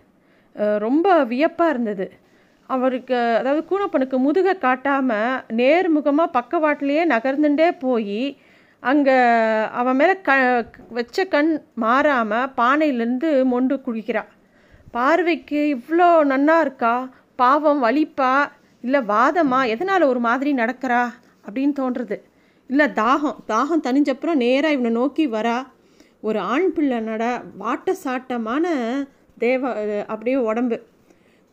ரொம்ப 0.87 1.07
வியப்பாக 1.33 1.73
இருந்தது. 1.75 2.07
அவருக்கு 2.75 3.17
அதாவது 3.39 3.63
கூணப்பனுக்கு 3.71 4.17
முதுகை 4.27 4.55
காட்டாமல் 4.67 5.41
நேர்முகமாக 5.61 6.35
பக்கவாட்டிலேயே 6.39 7.05
நகர்ந்துட்டே 7.15 7.69
போய் 7.85 8.21
அங்கே 8.83 9.17
அவன் 9.81 9.97
மேலே 9.97 10.15
க 10.21 10.33
வச்ச 10.89 11.25
கண் 11.25 11.51
மாறாமல் 11.75 12.53
பானையிலேருந்து 12.57 13.31
மொண்டு 13.45 13.75
குடிக்கிறாள் 13.87 14.31
பார்வைக்கு 14.93 15.61
இவ்வளோ 15.77 16.07
நன்னா 16.33 16.55
இருக்கா? 16.61 16.95
பாவம் 17.37 17.83
வலிப்பா? 17.85 18.33
இல்லை 18.85 19.01
வாதமா? 19.01 19.61
எதனால் 19.69 20.11
ஒரு 20.13 20.21
மாதிரி 20.21 20.51
நடக்கிறா? 20.55 21.03
அப்படின்னு 21.47 21.75
தோன்றுறது 21.81 22.17
இல்லை 22.71 22.87
தாகம் 23.01 23.39
தாகம் 23.49 23.85
தனிஞ்சப்புறம் 23.87 24.41
நேராக 24.45 24.75
இவனை 24.75 24.91
நோக்கி 24.91 25.25
வரா. 25.29 25.59
ஒரு 26.21 26.39
ஆண் 26.39 26.69
பிள்ளை 26.73 26.99
நட 27.01 27.25
வாட்ட 27.59 27.95
சாட்டமான 28.05 28.65
தேவ 29.39 29.73
அப்படியே 30.13 30.37
உடம்பு. 30.51 30.77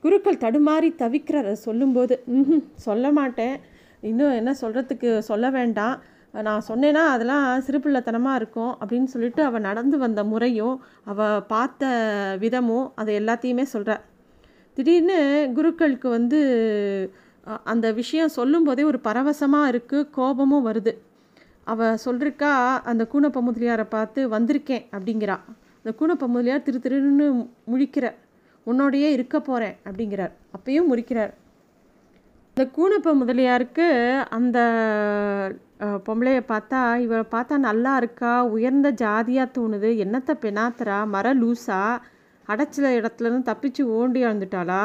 குருக்கள் 0.03 0.43
தடுமாறி 0.43 0.89
தவிக்கிறார் 1.03 1.51
சொல்லும்போது 1.51 2.23
ம் 2.25 2.63
சொல்ல 2.87 3.11
மாட்டேன். 3.11 3.55
இன்னும் 4.01 4.31
என்ன 4.31 4.51
சொல்கிறதுக்கு 4.61 5.11
சொல்ல 5.29 5.49
வேண்டாம். 5.49 5.95
நான் 6.43 6.67
சொன்னேன்னா 6.67 7.03
அதெல்லாம் 7.07 7.45
சிறுபிள்ளைத்தனமாக 7.67 8.35
இருக்கும் 8.35 8.77
அப்படின்னு 8.79 9.03
சொல்லிட்டு 9.03 9.43
அவள் 9.43 9.61
நடந்து 9.61 9.97
வந்த 9.97 10.23
முறையும் 10.23 10.81
அவள் 11.03 11.43
பார்த்த 11.43 11.89
விதமும் 12.39 12.91
அதை 12.95 13.19
எல்லாத்தையுமே 13.19 13.65
சொல்கிறாள் 13.73 14.03
திடீர்னு 14.73 15.51
குருக்களுக்கு 15.55 16.09
வந்து 16.09 16.39
அந்த 17.63 17.91
விஷயம் 17.91 18.35
சொல்லும்போதே 18.35 18.83
ஒரு 18.83 18.99
பரவசமாக 18.99 19.71
இருக்குது 19.71 20.09
கோபமும் 20.09 20.67
வருது. 20.67 20.93
அவள் 21.63 21.97
சொல்கிறக்கா 22.05 22.51
அந்த 22.83 23.07
கூணப்ப 23.13 23.41
முதலியாரை 23.41 23.85
பார்த்து 23.89 24.29
வந்திருக்கேன் 24.29 24.85
அப்படிங்கிறா. 24.91 25.37
அந்த 25.77 25.91
கூணப்ப 25.99 26.27
முதலியார் 26.27 26.63
திரு 26.63 26.79
திருன்னு 26.83 27.47
முழிக்கிற 27.71 28.13
உன்னோடையே 28.67 29.09
இருக்க 29.09 29.39
போகிறேன் 29.39 29.75
அப்படிங்கிறார். 29.85 30.33
அப்பயும் 30.57 30.89
முறிக்கிறார். 30.91 31.33
இந்த 32.57 32.69
கூணப்ப 32.75 33.09
முதலியாருக்கு 33.19 33.87
அந்த 34.35 34.59
பொம்பளையை 36.05 36.39
பார்த்தா 36.51 36.79
இவளை 37.03 37.25
பார்த்தா 37.33 37.55
நல்லா 37.65 37.91
இருக்கா? 38.01 38.31
உயர்ந்த 38.53 38.89
ஜாதியாக 39.01 39.53
தோணுது. 39.57 39.89
என்னத்தை 40.03 40.33
பெணாத்தரா? 40.45 40.97
மர 41.15 41.33
லூஸா 41.41 41.81
அடைச்சல 42.47 42.95
இடத்துலருந்து 42.99 43.49
தப்பிச்சு 43.51 43.85
ஓண்டி 43.97 44.23
அழுந்துட்டாளா? 44.27 44.81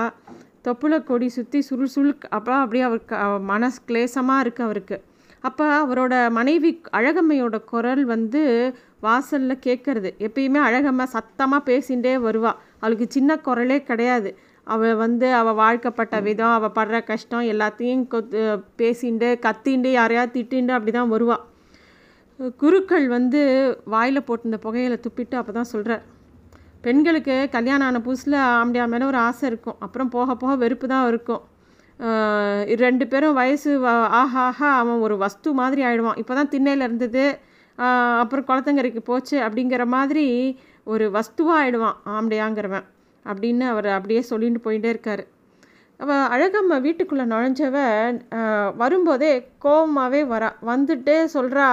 தொப்புல 0.68 0.98
கொடி 1.10 1.30
சுற்றி 1.38 1.62
சுருள் 1.68 1.92
சுருள் 1.94 2.14
அப்போ 2.38 2.54
அப்படியே 2.64 2.84
அவருக்கு 2.90 3.16
மனசு 3.52 3.80
கிளேசமாக 3.88 4.44
இருக்குது 4.44 4.68
அவருக்கு. 4.68 4.98
அப்போ 5.48 5.64
அவரோட 5.80 6.14
மனைவி 6.38 6.72
அழகம்மையோட 7.00 7.56
குரல் 7.72 8.04
வந்து 8.14 8.44
வாசலில் 9.08 9.64
கேட்குறது 9.68 10.12
எப்பயுமே 10.28 10.62
அழகம்மா 10.68 11.06
சத்தமாக 11.18 11.68
பேசிகிட்டே 11.72 12.16
வருவாள் 12.28 12.60
அவளுக்கு 12.82 13.08
சின்ன 13.18 13.40
குரலே 13.48 13.80
கிடையாது. 13.82 14.32
அவள் 14.66 15.00
வந்து 15.04 15.28
அவள் 15.40 15.58
வாழ்க்கப்பட்ட 15.62 16.16
விதம் 16.26 16.54
அவள் 16.56 16.76
படுற 16.78 16.96
கஷ்டம் 17.10 17.48
எல்லாத்தையும் 17.52 18.04
கொத்து 18.12 18.42
பேசிண்டு 18.80 19.28
கத்திண்டு 19.46 19.90
யாரையாவது 19.98 20.34
திட்டிண்டு 20.36 20.74
அப்படி 20.76 20.92
தான் 20.98 21.12
வருவாள் 21.14 21.44
குருக்கள் 22.62 23.06
வந்து 23.16 23.40
வாயில் 23.94 24.26
போட்டிருந்த 24.28 24.58
புகையில 24.66 24.94
துப்பிட்டு 25.04 25.36
அப்போ 25.40 25.52
தான் 25.58 25.72
சொல்கிறார் 25.72 26.04
பெண்களுக்கு 26.84 27.34
கல்யாணம் 27.56 27.88
ஆன 27.88 27.98
புதுசில் 28.06 28.36
ஆம்படியா 28.44 28.84
மேலே 28.92 29.04
ஒரு 29.10 29.18
ஆசை 29.26 29.44
இருக்கும். 29.50 29.76
அப்புறம் 29.84 30.10
போக 30.14 30.34
போக 30.40 30.52
வெறுப்பு 30.62 30.86
தான் 30.92 31.08
இருக்கும். 31.10 31.42
ரெண்டு 32.84 33.04
பேரும் 33.12 33.36
வயசு 33.40 33.70
ஆஹா 34.20 34.44
ஆஹா 34.48 34.68
அவன் 34.80 35.02
ஒரு 35.06 35.16
வஸ்து 35.24 35.50
மாதிரி 35.60 35.82
ஆகிடுவான் 35.88 36.18
இப்போ 36.22 36.34
தான் 36.38 36.50
திண்ணையில் 36.54 36.86
இருந்தது. 36.86 37.24
அப்புறம் 38.22 38.46
குளத்தங்கரைக்கு 38.48 39.02
போச்சு 39.10 39.36
அப்படிங்கிற 39.46 39.84
மாதிரி 39.96 40.26
ஒரு 40.92 41.04
வஸ்துவாக 41.16 41.60
ஆகிடுவான் 41.60 41.96
ஆம்படையாங்கிறவன். 42.14 42.86
அப்படின்னு 43.30 43.64
அவர் 43.72 43.88
அப்படியே 43.96 44.22
சொல்லிட்டு 44.30 44.60
போயிட்டே 44.66 44.90
இருக்கார். 44.94 45.22
அவள் 46.00 46.30
அழகம்மா 46.34 46.76
வீட்டுக்குள்ளே 46.86 47.24
நுழைஞ்சவ 47.32 47.76
வரும்போதே 48.80 49.30
கோபமாகவே 49.64 50.20
வரா. 50.32 50.48
வந்துட்டே 50.70 51.16
சொல்கிறா 51.34 51.66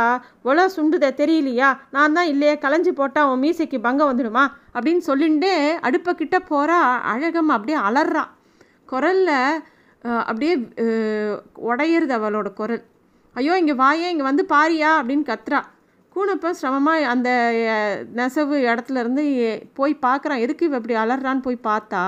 ஒல 0.50 0.66
சுண்டுதே 0.76 1.10
தெரியலையா? 1.22 1.70
நான் 1.96 2.16
தான் 2.18 2.30
இல்லையே 2.34 2.54
களைஞ்சி 2.66 2.92
போட்டால் 3.00 3.26
அவன் 3.28 3.42
மீசைக்கு 3.46 3.80
பங்கம் 3.88 4.12
வந்துடுமா? 4.12 4.44
அப்படின்னு 4.76 5.04
சொல்லிட்டு 5.10 5.52
அடுப்பக்கிட்ட 5.90 6.40
போகிறா 6.52 6.78
அழகம்மா 7.14 7.56
அப்படியே 7.58 7.80
அலறான் 7.90 8.32
குரலில் 8.92 9.36
அப்படியே 10.30 10.54
உடையிறது 11.70 12.16
அவளோட 12.20 12.50
குரல். 12.60 12.84
ஐயோ 13.36 13.56
இங்கே 13.62 13.78
வாயே 13.84 14.08
இங்கே 14.14 14.28
வந்து 14.30 14.44
பாரியா? 14.54 14.92
அப்படின்னு 15.00 15.26
கத்துறா. 15.32 15.60
கூனப்போ 16.20 16.50
சிரமமாக 16.60 17.10
அந்த 17.12 17.30
நெசவு 18.14 18.56
இடத்துல 18.70 19.02
இருந்து 19.04 19.24
போய் 19.78 19.94
பார்க்குறான் 20.06 20.42
எதுக்கு 20.46 20.66
இவ 20.68 20.80
இப்படி 20.80 20.96
அலறான்னு 21.04 21.46
போய் 21.46 21.66
பார்த்தா 21.68 22.02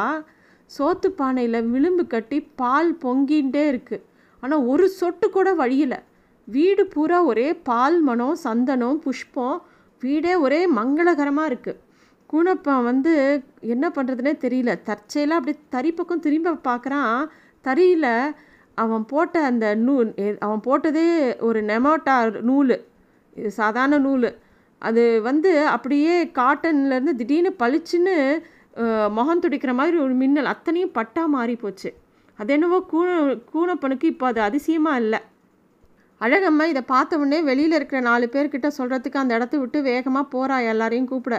சோத்து 0.71 1.09
பானையில் 1.19 1.67
விளிம்பு 1.73 2.03
கட்டி 2.07 2.37
பால் 2.55 2.89
பொங்கின்ண்டே 3.03 3.63
இருக்குது 3.71 4.03
ஆனால் 4.43 4.65
ஒரு 4.65 4.85
சொட்டு 4.89 5.29
கூட 5.29 5.49
வழியில் 5.53 5.97
வீடு 6.47 6.83
பூரா 6.87 7.19
ஒரே 7.23 7.47
பால் 7.69 7.97
மனம் 8.01 8.41
சந்தனம் 8.43 8.99
புஷ்பம் 8.99 9.57
வீடே 10.01 10.35
ஒரே 10.35 10.61
மங்களகரமாக 10.77 11.49
இருக்குது 11.51 11.81
கூனப்பன் 12.29 12.87
வந்து 12.89 13.13
என்ன 13.73 13.85
பண்ணுறதுனே 13.95 14.35
தெரியல. 14.45 14.71
தற்செயலாக 14.89 15.39
அப்படியே 15.39 15.59
தறி 15.69 15.91
பக்கம் 15.91 16.23
திரும்ப 16.27 16.57
பார்க்குறான் 16.69 17.17
தறியில் 17.65 18.13
அவன் 18.77 19.03
போட்ட 19.05 19.35
அந்த 19.49 19.65
நூல் 19.87 20.09
அவன் 20.45 20.63
போட்டதே 20.67 21.09
ஒரு 21.47 21.59
நெமோட்டா 21.71 22.15
நூல். 22.49 22.75
இது 23.39 23.49
சாதாரண 23.61 23.97
நூல். 24.07 24.29
அது 24.81 25.03
வந்து 25.29 25.51
அப்படியே 25.75 26.13
காட்டன்லேருந்து 26.39 27.13
திடீர்னு 27.21 27.51
பளிச்சுன்னு 27.61 28.15
முகம் 29.17 29.43
துடிக்கிற 29.43 29.71
மாதிரி 29.79 29.97
ஒரு 30.05 30.13
மின்னல் 30.21 30.51
அத்தனையும் 30.53 30.95
பட்டா 30.97 31.23
மாறி 31.35 31.55
போச்சு. 31.63 31.89
அது 32.39 32.51
என்னவோ 32.55 32.77
கூண 32.91 33.09
கூணப்பனுக்கு 33.51 34.05
இப்போ 34.13 34.25
அது 34.31 34.39
அதிசயமாக 34.47 35.01
இல்லை. 35.03 35.19
அழகம்மா 36.25 36.65
இதை 36.71 36.81
பார்த்த 36.93 37.19
உடனே 37.21 37.39
வெளியில் 37.49 37.75
இருக்கிற 37.77 37.99
நாலு 38.07 38.25
பேர்கிட்ட 38.33 38.67
சொல்கிறதுக்கு 38.77 39.21
அந்த 39.21 39.37
இடத்த 39.37 39.55
விட்டு 39.61 39.79
வேகமாக 39.89 40.25
போகிறா 40.33 40.57
எல்லாரையும் 40.71 41.09
கூப்பிட. 41.11 41.37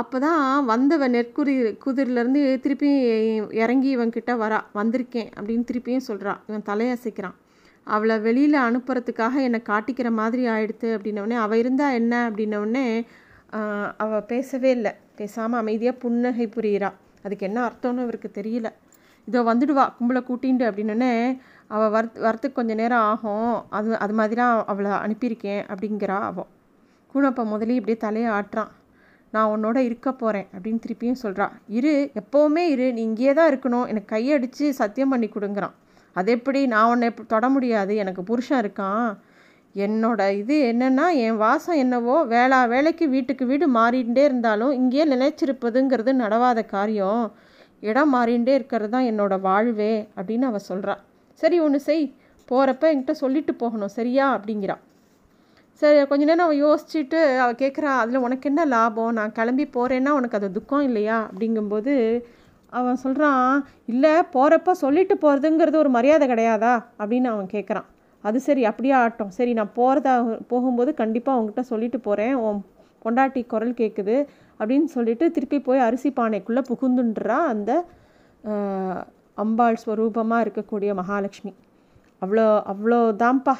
அப்போ 0.00 0.16
தான் 0.26 0.42
வந்தவன் 0.70 1.14
நெற்குறி 1.16 1.54
குதிரிலேருந்து 1.84 2.42
திருப்பி 2.64 2.90
இறங்கி 3.62 3.90
இவன்கிட்ட 3.96 4.32
வரா. 4.42 4.58
வந்திருக்கேன் 4.80 5.30
அப்படின்னு 5.36 5.68
திருப்பியும் 5.70 6.06
சொல்கிறான் 6.10 6.40
இவன் 6.48 6.66
தலையசைக்கிறான். 6.70 7.36
அவளை 7.94 8.14
வெளியில் 8.26 8.56
அனுப்புறதுக்காக 8.66 9.34
என்னை 9.46 9.60
காட்டிக்கிற 9.70 10.08
மாதிரி 10.20 10.42
ஆயிடுத்து 10.54 10.88
அப்படின்னோடனே 10.96 11.36
அவள் 11.44 11.60
இருந்தால் 11.62 11.96
என்ன? 12.00 12.14
அப்படின்னோடனே 12.28 12.86
அவள் 14.04 14.28
பேசவே 14.32 14.70
இல்லை. 14.78 14.92
பேசாமல் 15.18 15.60
அமைதியாக 15.62 16.00
புன்னகை 16.04 16.46
புரியிறா. 16.56 16.90
அதுக்கு 17.24 17.46
என்ன 17.48 17.58
அர்த்தம்னு 17.68 18.04
இவருக்கு 18.06 18.30
தெரியல. 18.38 18.68
இதோ 19.28 19.38
வந்துடுவா 19.50 19.84
கும்பலை 19.98 20.20
கூட்டிண்டு 20.26 20.64
அப்படின்னோடனே 20.68 21.12
அவள் 21.74 21.92
வர 21.94 22.04
வரத்துக்கு 22.26 22.58
கொஞ்சம் 22.58 22.80
நேரம் 22.82 23.04
ஆகும். 23.12 23.54
அது 23.76 23.88
அது 24.04 24.14
மாதிரிலாம் 24.18 24.56
அவளை 24.72 24.92
அனுப்பியிருக்கேன் 25.04 25.62
அப்படிங்கிறா 25.70 26.18
அவள் 26.30 26.50
கூணப்ப 27.14 27.44
முதலே 27.52 27.78
இப்படியே 27.78 27.98
தலையை 28.04 28.28
ஆட்டுறான். 28.38 28.70
நான் 29.34 29.52
உன்னோட 29.54 29.78
இருக்க 29.88 30.08
போகிறேன் 30.20 30.46
அப்படின்னு 30.54 30.82
திருப்பியும் 30.84 31.22
சொல்கிறா 31.22 31.46
இரு 31.78 31.94
எப்போவுமே 32.20 32.64
இரு. 32.74 32.86
நீ 32.96 33.02
இங்கேயே 33.10 33.32
தான் 33.38 33.50
இருக்கணும். 33.52 33.86
எனக்கு 33.92 34.12
கையடித்து 34.14 34.66
சத்தியம் 34.80 35.12
பண்ணி 35.14 35.28
கொடுங்குறான். 35.34 35.74
அது 36.16 36.28
எப்படி 36.36 36.60
நான் 36.74 36.90
உன்னை 36.92 37.08
தொட 37.32 37.46
முடியாது? 37.48 37.92
எனக்கு 38.02 38.22
புருஷன் 38.22 38.60
இருக்கான். 38.64 39.08
என்னோட 39.74 40.20
இது 40.40 40.56
என்னென்னா 40.72 41.06
என் 41.24 41.36
வாசம் 41.36 41.80
என்னவோ 41.84 42.16
வேளா 42.34 42.60
வேலைக்கு 42.74 43.06
வீட்டுக்கு 43.14 43.44
வீடு 43.46 43.66
மாறிகிட்டே 43.78 44.22
இருந்தாலும் 44.28 44.72
இங்கேயே 44.72 45.04
நினைச்சிருப்பதுங்கிறது 45.14 46.12
நடவாத 46.22 46.60
காரியம். 46.74 47.24
இடம் 47.82 48.12
மாறிகிட்டே 48.14 48.54
இருக்கிறது 48.58 48.92
தான் 48.94 49.08
என்னோடய 49.10 49.44
வாழ்வே 49.48 49.94
அப்படின்னு 50.18 50.48
அவள் 50.50 50.68
சொல்கிறாள் 50.68 51.02
சரி 51.40 51.56
ஒன்று 51.60 51.80
செய். 51.80 52.06
போகிறப்ப 52.48 52.84
என்கிட்ட 52.92 53.14
சொல்லிட்டு 53.22 53.52
போகணும். 53.54 53.92
சரியா? 53.98 54.26
அப்படிங்கிறா. 54.36 54.76
சரி 55.82 55.96
கொஞ்ச 56.10 56.22
நேரம் 56.24 56.46
அவள் 56.46 56.60
யோசிச்சுட்டு 56.64 57.18
அவள் 57.42 57.60
கேட்குறா 57.62 57.90
அதில் 58.02 58.24
உனக்கு 58.26 58.48
என்ன 58.50 58.62
லாபம்? 58.74 59.12
நான் 59.12 59.34
கிளம்பி 59.38 59.64
போகிறேன்னா 59.76 60.12
உனக்கு 60.18 60.38
அது 60.38 60.48
துக்கம் 60.52 60.84
இல்லையா? 60.88 61.16
அப்படிங்கும்போது 61.30 61.94
அவன் 62.72 62.96
சொல்கிறான் 62.96 63.66
இல்லை 63.86 64.10
போகிறப்ப 64.32 64.70
சொல்லிட்டு 64.70 65.14
போகிறதுங்கிறது 65.14 65.76
ஒரு 65.76 65.88
மரியாதை 65.88 66.28
கிடையாதா? 66.28 66.72
அப்படின்னு 66.98 67.24
அவன் 67.24 67.52
கேட்குறான் 67.52 67.86
அது 68.24 68.40
சரி 68.40 68.64
அப்படியே 68.64 68.94
ஆட்டும் 68.94 69.28
சரி 69.28 69.52
நான் 69.52 69.74
போகிறதா 69.74 70.14
போகும்போது 70.48 70.94
கண்டிப்பாக 70.94 71.36
அவங்ககிட்ட 71.38 71.60
சொல்லிட்டு 71.60 72.00
போகிறேன் 72.00 72.34
உன் 72.34 72.64
பொண்டாட்டி 73.04 73.46
குரல் 73.46 73.72
கேட்குது 73.72 74.16
அப்படின்னு 74.60 74.84
சொல்லிட்டு 74.84 75.30
திருப்பி 75.30 75.60
போய் 75.60 75.78
அரிசி 75.78 76.10
பானைக்குள்ளே 76.16 76.62
புகுந்துன்றா 76.70 77.38
அந்த 77.52 77.84
அம்பாள் 79.34 79.76
ஸ்வரூபமாக 79.86 80.44
இருக்கக்கூடிய 80.46 80.90
மகாலட்சுமி. 80.94 81.52
அவ்வளோ 82.22 82.44
அவ்வளோதான்ப்பா 82.72 83.54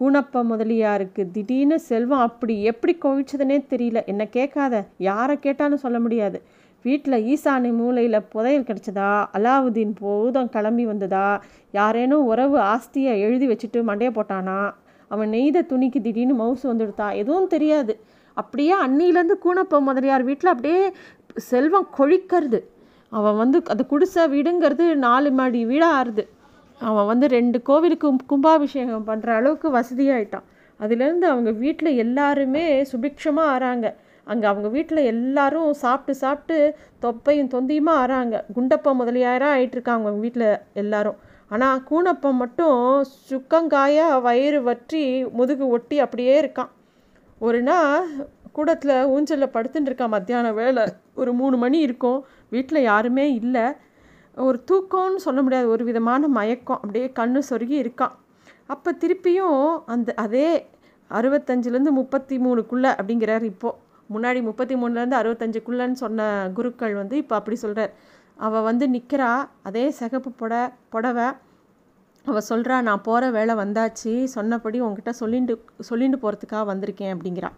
கூணப்ப 0.00 0.42
முதலியாருக்கு 0.44 1.30
திடீர்னு 1.32 1.80
செல்வம் 1.80 2.18
அப்படி 2.18 2.62
எப்படி 2.62 2.98
குவிச்சதுனே 3.02 3.58
தெரியல. 3.70 4.04
என்ன 4.04 4.26
கேட்காத. 4.26 4.84
யாரை 4.98 5.38
கேட்டாலும் 5.38 5.78
சொல்ல 5.78 6.00
முடியாது. 6.00 6.42
வீட்டில் 6.86 7.24
ஈசானி 7.32 7.70
மூலையில் 7.72 8.26
புதையல் 8.32 8.66
கிடச்சதா? 8.68 9.10
அலாவுதீன் 9.36 9.94
போதும் 10.00 10.48
கிளம்பி 10.48 10.84
வந்ததா? 10.86 11.28
யாரேனும் 11.70 12.24
உறவு 12.24 12.58
ஆஸ்தியை 12.72 13.14
எழுதி 13.26 13.46
வச்சுட்டு 13.52 13.80
மண்டையை 13.90 14.12
போட்டானா? 14.18 14.58
அவன் 15.10 15.28
நெய்த 15.28 15.64
துணிக்கு 15.72 16.00
திடீர்னு 16.06 16.34
மவுசு 16.42 16.64
வந்துடுதா? 16.64 17.08
எதுவும் 17.14 17.50
தெரியாது. 17.54 17.94
அப்படியே 18.40 18.74
அன்னிலேருந்து 18.84 19.36
கூணப்ப 19.44 19.80
முதலியார் 19.80 20.22
வீட்டில் 20.22 20.52
அப்படியே 20.52 20.80
செல்வம் 21.50 21.88
கொழிக்கிறது. 21.98 22.60
அவன் 23.08 23.36
வந்து 23.36 23.58
அது 23.72 23.82
குடிசை 23.86 24.22
வீடுங்கிறது 24.34 24.86
நாலு 25.06 25.30
மாடி 25.30 25.60
வீடாக 25.66 25.98
ஆறுது. 26.00 26.24
அவன் 26.80 27.06
வந்து 27.06 27.26
ரெண்டு 27.28 27.58
கோவிலுக்கு 27.62 28.08
கும்பாபிஷேகம் 28.26 29.08
பண்ணுற 29.08 29.28
அளவுக்கு 29.40 29.68
வசதியாயிட்டான். 29.78 30.46
அதுலேருந்து 30.80 31.26
அவங்க 31.32 31.50
வீட்டில் 31.64 31.98
எல்லாருமே 32.04 32.64
சுபிக்ஷமாக 32.92 33.52
ஆறாங்க. 33.54 33.86
அங்கே 34.24 34.46
அவங்க 34.46 34.68
வீட்டில் 34.68 35.08
எல்லாரும் 35.12 35.72
சாப்பிட்டு 35.72 36.14
சாப்பிட்டு 36.14 36.56
தொப்பையும் 37.04 37.50
தொந்தியுமா 37.54 37.94
ஆறாங்க. 38.02 38.36
குண்டப்பம் 38.56 39.00
முதலியாராக 39.00 39.56
ஆயிட்டுருக்காங்க 39.56 40.04
அவங்க 40.06 40.22
வீட்டில் 40.26 40.50
எல்லாரும். 40.72 41.18
ஆனால் 41.48 41.82
கூணப்பம் 41.90 42.40
மட்டும் 42.42 42.78
சுக்கங்காயாக 43.30 44.20
வயிறு 44.20 44.62
வற்றி 44.62 45.02
முதுகு 45.38 45.68
ஒட்டி 45.68 45.98
அப்படியே 45.98 46.34
இருக்கான். 46.42 46.70
ஒரு 47.38 47.62
நாள் 47.62 48.06
கூடத்தில் 48.52 48.96
ஊஞ்சலில் 49.04 49.54
படுத்துட்டு 49.54 49.90
இருக்கான். 49.90 50.14
மத்தியானம் 50.16 50.54
வேலை 50.54 50.82
ஒரு 51.14 51.32
மூணு 51.32 51.56
மணி 51.56 51.78
இருக்கும். 51.78 52.18
வீட்டில் 52.48 52.82
யாருமே 52.82 53.26
இல்லை. 53.34 53.64
ஒரு 54.36 54.64
தூக்கம்னு 54.70 55.24
சொல்ல 55.26 55.42
முடியாது. 55.42 55.68
ஒரு 55.68 55.84
விதமான 55.84 56.28
மயக்கம். 56.28 56.80
அப்படியே 56.82 57.08
கண்ணு 57.18 57.42
சொருகி 57.50 57.76
இருக்கான். 57.84 58.14
அப்போ 58.66 58.90
திருப்பியும் 58.92 59.82
அந்த 59.86 60.14
அதே 60.14 60.48
அறுபத்தஞ்சிலேருந்து 61.10 61.92
முப்பத்தி 62.00 62.36
மூணுக்குள்ளே 62.38 62.90
அப்படிங்கிறார் 62.98 63.42
இப்போது 63.42 63.78
முன்னாடி 64.12 64.40
முப்பத்தி 64.48 64.74
மூணுலேருந்து 64.82 65.20
அறுபத்தஞ்சுக்குள்ளன்னு 65.20 65.98
சொன்ன 66.02 66.28
குருக்கள் 66.56 66.94
வந்து 67.00 67.16
இப்போ 67.22 67.34
அப்படி 67.38 67.56
சொல்கிறார் 67.64 67.92
அவள் 68.46 68.66
வந்து 68.68 68.84
நிற்கிறா 68.94 69.30
அதே 69.68 69.84
சிகப்பு 70.00 70.30
புட 70.40 70.54
புடவை. 70.92 71.26
அவள் 72.24 72.48
சொல்கிறா 72.48 72.76
நான் 72.88 73.04
போகிற 73.08 73.24
வேலை 73.30 73.54
வந்தாச்சு. 73.62 74.12
சொன்னபடி 74.36 74.78
உங்ககிட்ட 74.84 75.12
சொல்லிண்டு 75.20 75.54
சொல்லிண்டு 75.88 76.18
போகிறதுக்காக 76.22 76.64
வந்திருக்கேன் 76.72 77.12
அப்படிங்கிறா. 77.14 77.50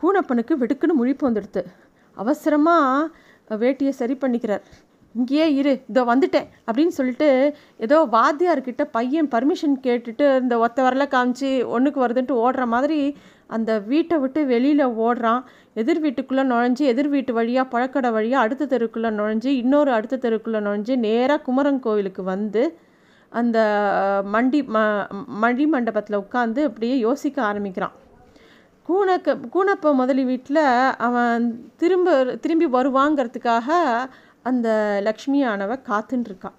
கூனப்பனுக்கு 0.00 0.54
வெடுக்குன்னு 0.62 1.00
முழிப்பு 1.00 1.24
வந்துடுது 1.28 1.62
அவசரமாக 2.16 3.56
வேட்டியை 3.62 3.92
சரி 4.00 4.14
பண்ணிக்கிறார். 4.22 4.64
இங்கேயே 5.14 5.46
இரு 5.58 5.72
இதோ 5.90 6.02
வந்துட்டேன் 6.10 6.48
அப்படின்னு 6.66 6.94
சொல்லிட்டு 6.98 7.28
ஏதோ 7.86 7.96
வாத்தியார்கிட்ட 8.16 8.82
பையன் 8.96 9.30
பர்மிஷன் 9.34 9.76
கேட்டுட்டு 9.86 10.26
இந்த 10.42 10.54
ஒத்த 10.64 10.78
வரல 10.86 11.04
காமிச்சு 11.14 11.50
ஒன்றுக்கு 11.74 12.00
வருதுன்ட்டு 12.04 12.36
ஓடுற 12.44 12.64
மாதிரி 12.74 13.00
அந்த 13.56 13.70
வீட்டை 13.90 14.16
விட்டு 14.18 14.40
வெளியில் 14.52 14.84
ஓடுறான். 15.06 15.42
எதிர் 15.78 16.00
வீட்டுக்குள்ளே 16.00 16.42
நுழைஞ்சு 16.42 16.84
எதிர் 16.84 17.08
வீட்டு 17.08 17.32
வழியாக 17.32 17.70
பழக்கடை 17.72 18.10
வழியாக 18.12 18.44
அடுத்த 18.44 18.68
தெருக்குள்ளே 18.72 19.10
நுழைஞ்சு 19.18 19.50
இன்னொரு 19.62 19.90
அடுத்த 19.92 20.16
தெருக்குள்ளே 20.16 20.60
நுழைஞ்சு 20.66 20.94
நேராக 20.98 21.42
குமரன் 21.42 21.80
கோவிலுக்கு 21.80 22.22
வந்து 22.24 22.62
அந்த 23.32 23.58
மண்டி 24.34 24.60
ம 24.74 24.78
மணி 25.42 25.66
மண்டபத்தில் 25.66 26.20
உட்காந்து 26.20 26.60
அப்படியே 26.64 26.98
யோசிக்க 26.98 27.38
ஆரம்பிக்கிறான். 27.42 27.96
கூணக்க 28.88 29.34
கூணப்ப 29.54 29.92
முதலி 29.94 30.24
வீட்டில் 30.24 30.62
அவன் 30.98 31.44
திரும்ப 31.76 32.14
திரும்பி 32.40 32.66
வருவாங்கிறதுக்காக 32.76 33.68
அந்த 34.42 34.68
லக்ஷ்மியானவ 35.08 35.76
காத்துன்னு 35.90 36.28
இருக்கான் 36.30 36.56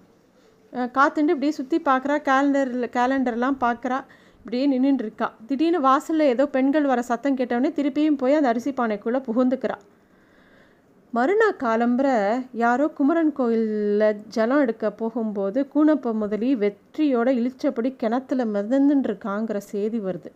காத்துட்டு 0.97 1.33
இப்படியே 1.33 1.51
சுற்றி 1.51 1.77
பார்க்குறா 1.85 2.17
கேலண்டரில் 2.29 2.93
கேலண்டர்லாம் 2.97 3.57
பார்க்குறா 3.59 3.99
இப்படியே 4.39 4.79
நின்றுட்டு 4.79 5.01
இருக்கா 5.01 5.33
திடீர்னு 5.45 5.81
வாசலில் 5.81 6.27
ஏதோ 6.27 6.45
பெண்கள் 6.47 6.83
வர 6.83 7.01
சத்தம் 7.01 7.37
கேட்டவுடனே 7.37 7.71
திருப்பியும் 7.75 8.17
போய் 8.17 8.33
அந்த 8.33 8.47
அரிசி 8.47 8.71
பானைக்குள்ளே 8.71 9.19
புகுந்துக்கிறா. 9.27 9.77
மறுநாள் 11.13 11.59
காலம்புற 11.59 12.07
யாரோ 12.53 12.87
குமரன் 12.87 13.33
கோயிலில் 13.33 14.21
ஜலம் 14.27 14.59
எடுக்க 14.59 14.91
போகும்போது 14.91 15.67
கூனப்ப 15.75 16.13
முதலி 16.13 16.55
வெற்றியோட 16.55 17.29
இழிச்சபடி 17.39 17.95
கிணத்துல 17.95 18.45
மிதந்துட்டு 18.45 19.57
செய்தி 19.57 19.99
வருது. 19.99 20.31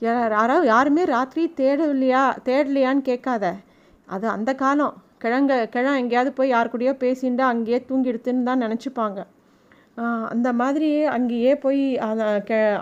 யாராவது 0.00 0.66
யாருமே 0.66 1.04
ராத்திரி 1.04 1.52
தேடலையா 1.56 2.22
தேடலையான்னு 2.44 3.02
கேட்காத. 3.02 3.54
அது 4.06 4.28
அந்த 4.28 4.54
காலம். 4.54 4.94
கிழங்க 5.22 5.68
கிழம் 5.68 5.96
எங்கேயாவது 5.96 6.32
போய் 6.32 6.48
யார் 6.48 6.70
கூடயோ 6.72 6.92
பேசிண்டா 7.02 7.40
அங்கேயே 7.40 7.84
தூங்கிடுத்துன்னு 7.88 8.42
தான் 8.42 8.62
நினச்சிப்பாங்க. 8.62 9.26
அந்த 10.32 10.48
மாதிரி 10.52 10.90
அங்கேயே 11.14 11.52
போய் 11.56 11.84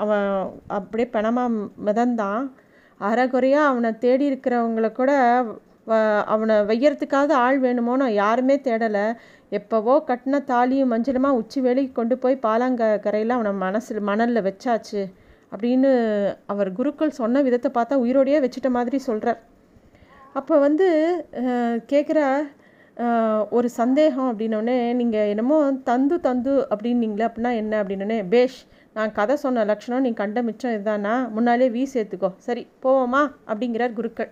அவன் 0.03 0.29
அப்படியே 0.69 1.09
பணமாக 1.13 1.57
மிதந்தான். 1.87 2.43
அறகுறையாக 3.01 3.71
அவனை 3.71 3.91
தேடி 3.99 4.25
இருக்கிறவங்கள 4.31 4.89
கூட 4.93 5.13
அவனை 6.35 6.55
வையறதுக்காவது 6.71 7.35
ஆள் 7.45 7.59
வேணுமோன்னு 7.61 8.07
யாருமே 8.23 8.57
தேடலை. 8.57 9.07
எப்போவோ 9.51 9.95
கட்டின 10.09 10.41
தாலியும் 10.51 10.93
மஞ்சளுமா 10.93 11.31
உச்சி 11.41 11.59
வேலைக்கு 11.61 11.93
கொண்டு 11.93 12.15
போய் 12.19 12.45
பாலாங்க 12.47 12.89
கரையில் 13.01 13.37
அவனை 13.37 13.53
மனசில் 13.65 14.01
மணலில் 14.01 14.47
வச்சாச்சு 14.49 15.03
அப்படின்னு 15.53 15.91
அவர் 16.47 16.71
குருக்கள் 16.73 17.19
சொன்ன 17.21 17.43
விதத்தை 17.43 17.71
பார்த்தா 17.75 18.03
உயிரோடையே 18.05 18.41
வச்சுட்ட 18.45 18.71
மாதிரி 18.71 18.99
சொல்கிறார் 18.99 19.41
அப்போ 20.33 20.55
வந்து 20.59 20.89
கேட்குற 21.93 22.21
ஒரு 23.57 23.69
சந்தேகம் 23.81 24.29
அப்படின்னோடனே 24.31 24.77
நீங்கள் 25.01 25.29
என்னமோ 25.33 25.57
தந்து 25.89 26.17
தந்து 26.27 26.53
அப்படின்னீங்களே 26.73 27.27
அப்படின்னா 27.29 27.53
என்ன 27.63 27.75
அப்படின்னோடனே 27.83 28.19
பேஷ் 28.33 28.59
நான் 28.97 29.15
கதை 29.19 29.35
சொன்ன 29.43 29.65
லட்சணம் 29.71 30.05
நீ 30.07 30.11
கண்ட 30.21 30.39
மிச்சம் 30.49 30.75
இதுதானா? 30.77 31.15
முன்னாலே 31.37 31.67
வீ 31.77 31.83
சேர்த்துக்கோ. 31.95 32.31
சரி 32.47 32.63
போவோமா? 32.85 33.23
அப்படிங்கிறார் 33.51 33.97
குருக்கள். 33.99 34.31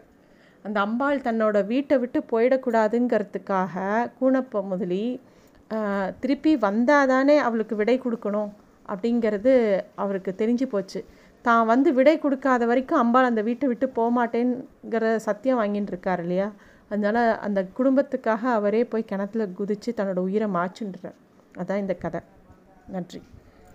அந்த 0.65 0.79
அம்பாள் 0.87 1.25
தன்னோட 1.27 1.57
வீட்டை 1.73 1.97
விட்டு 2.03 2.21
போயிடக்கூடாதுங்கிறதுக்காக 2.33 3.75
கூணப்ப 4.21 4.63
முதலி 4.73 5.03
திருப்பி 6.23 6.53
வந்தால் 6.67 7.11
தானே 7.15 7.37
அவளுக்கு 7.47 7.75
விடை 7.83 7.97
கொடுக்கணும்? 8.05 8.51
அப்படிங்கிறது 8.89 9.53
அவருக்கு 10.03 10.33
தெரிஞ்சு 10.41 10.67
போச்சு. 10.75 11.01
தான் 11.45 11.65
வந்து 11.73 11.89
விடை 11.99 12.17
கொடுக்காத 12.25 12.63
வரைக்கும் 12.71 13.03
அம்பாள் 13.03 13.31
அந்த 13.31 13.43
வீட்டை 13.49 13.67
விட்டு 13.73 13.87
போக 13.99 14.11
மாட்டேங்கிற 14.19 15.05
சத்தியம் 15.29 15.61
வாங்கின்னு 15.61 15.93
இருக்கார் 15.95 16.23
இல்லையா? 16.25 16.49
அதனால் 16.89 17.39
அந்த 17.39 17.67
குடும்பத்துக்காக 17.79 18.53
அவரே 18.53 18.85
போய் 18.85 19.05
கிணத்துல 19.05 19.47
குதித்து 19.47 19.95
தன்னோட 19.97 20.17
உயிரை 20.17 20.49
மாச்சுன்றார் 20.49 21.17
அதான் 21.59 21.77
இந்த 21.77 21.95
கதை. 21.95 22.21
நன்றி. 22.87 23.23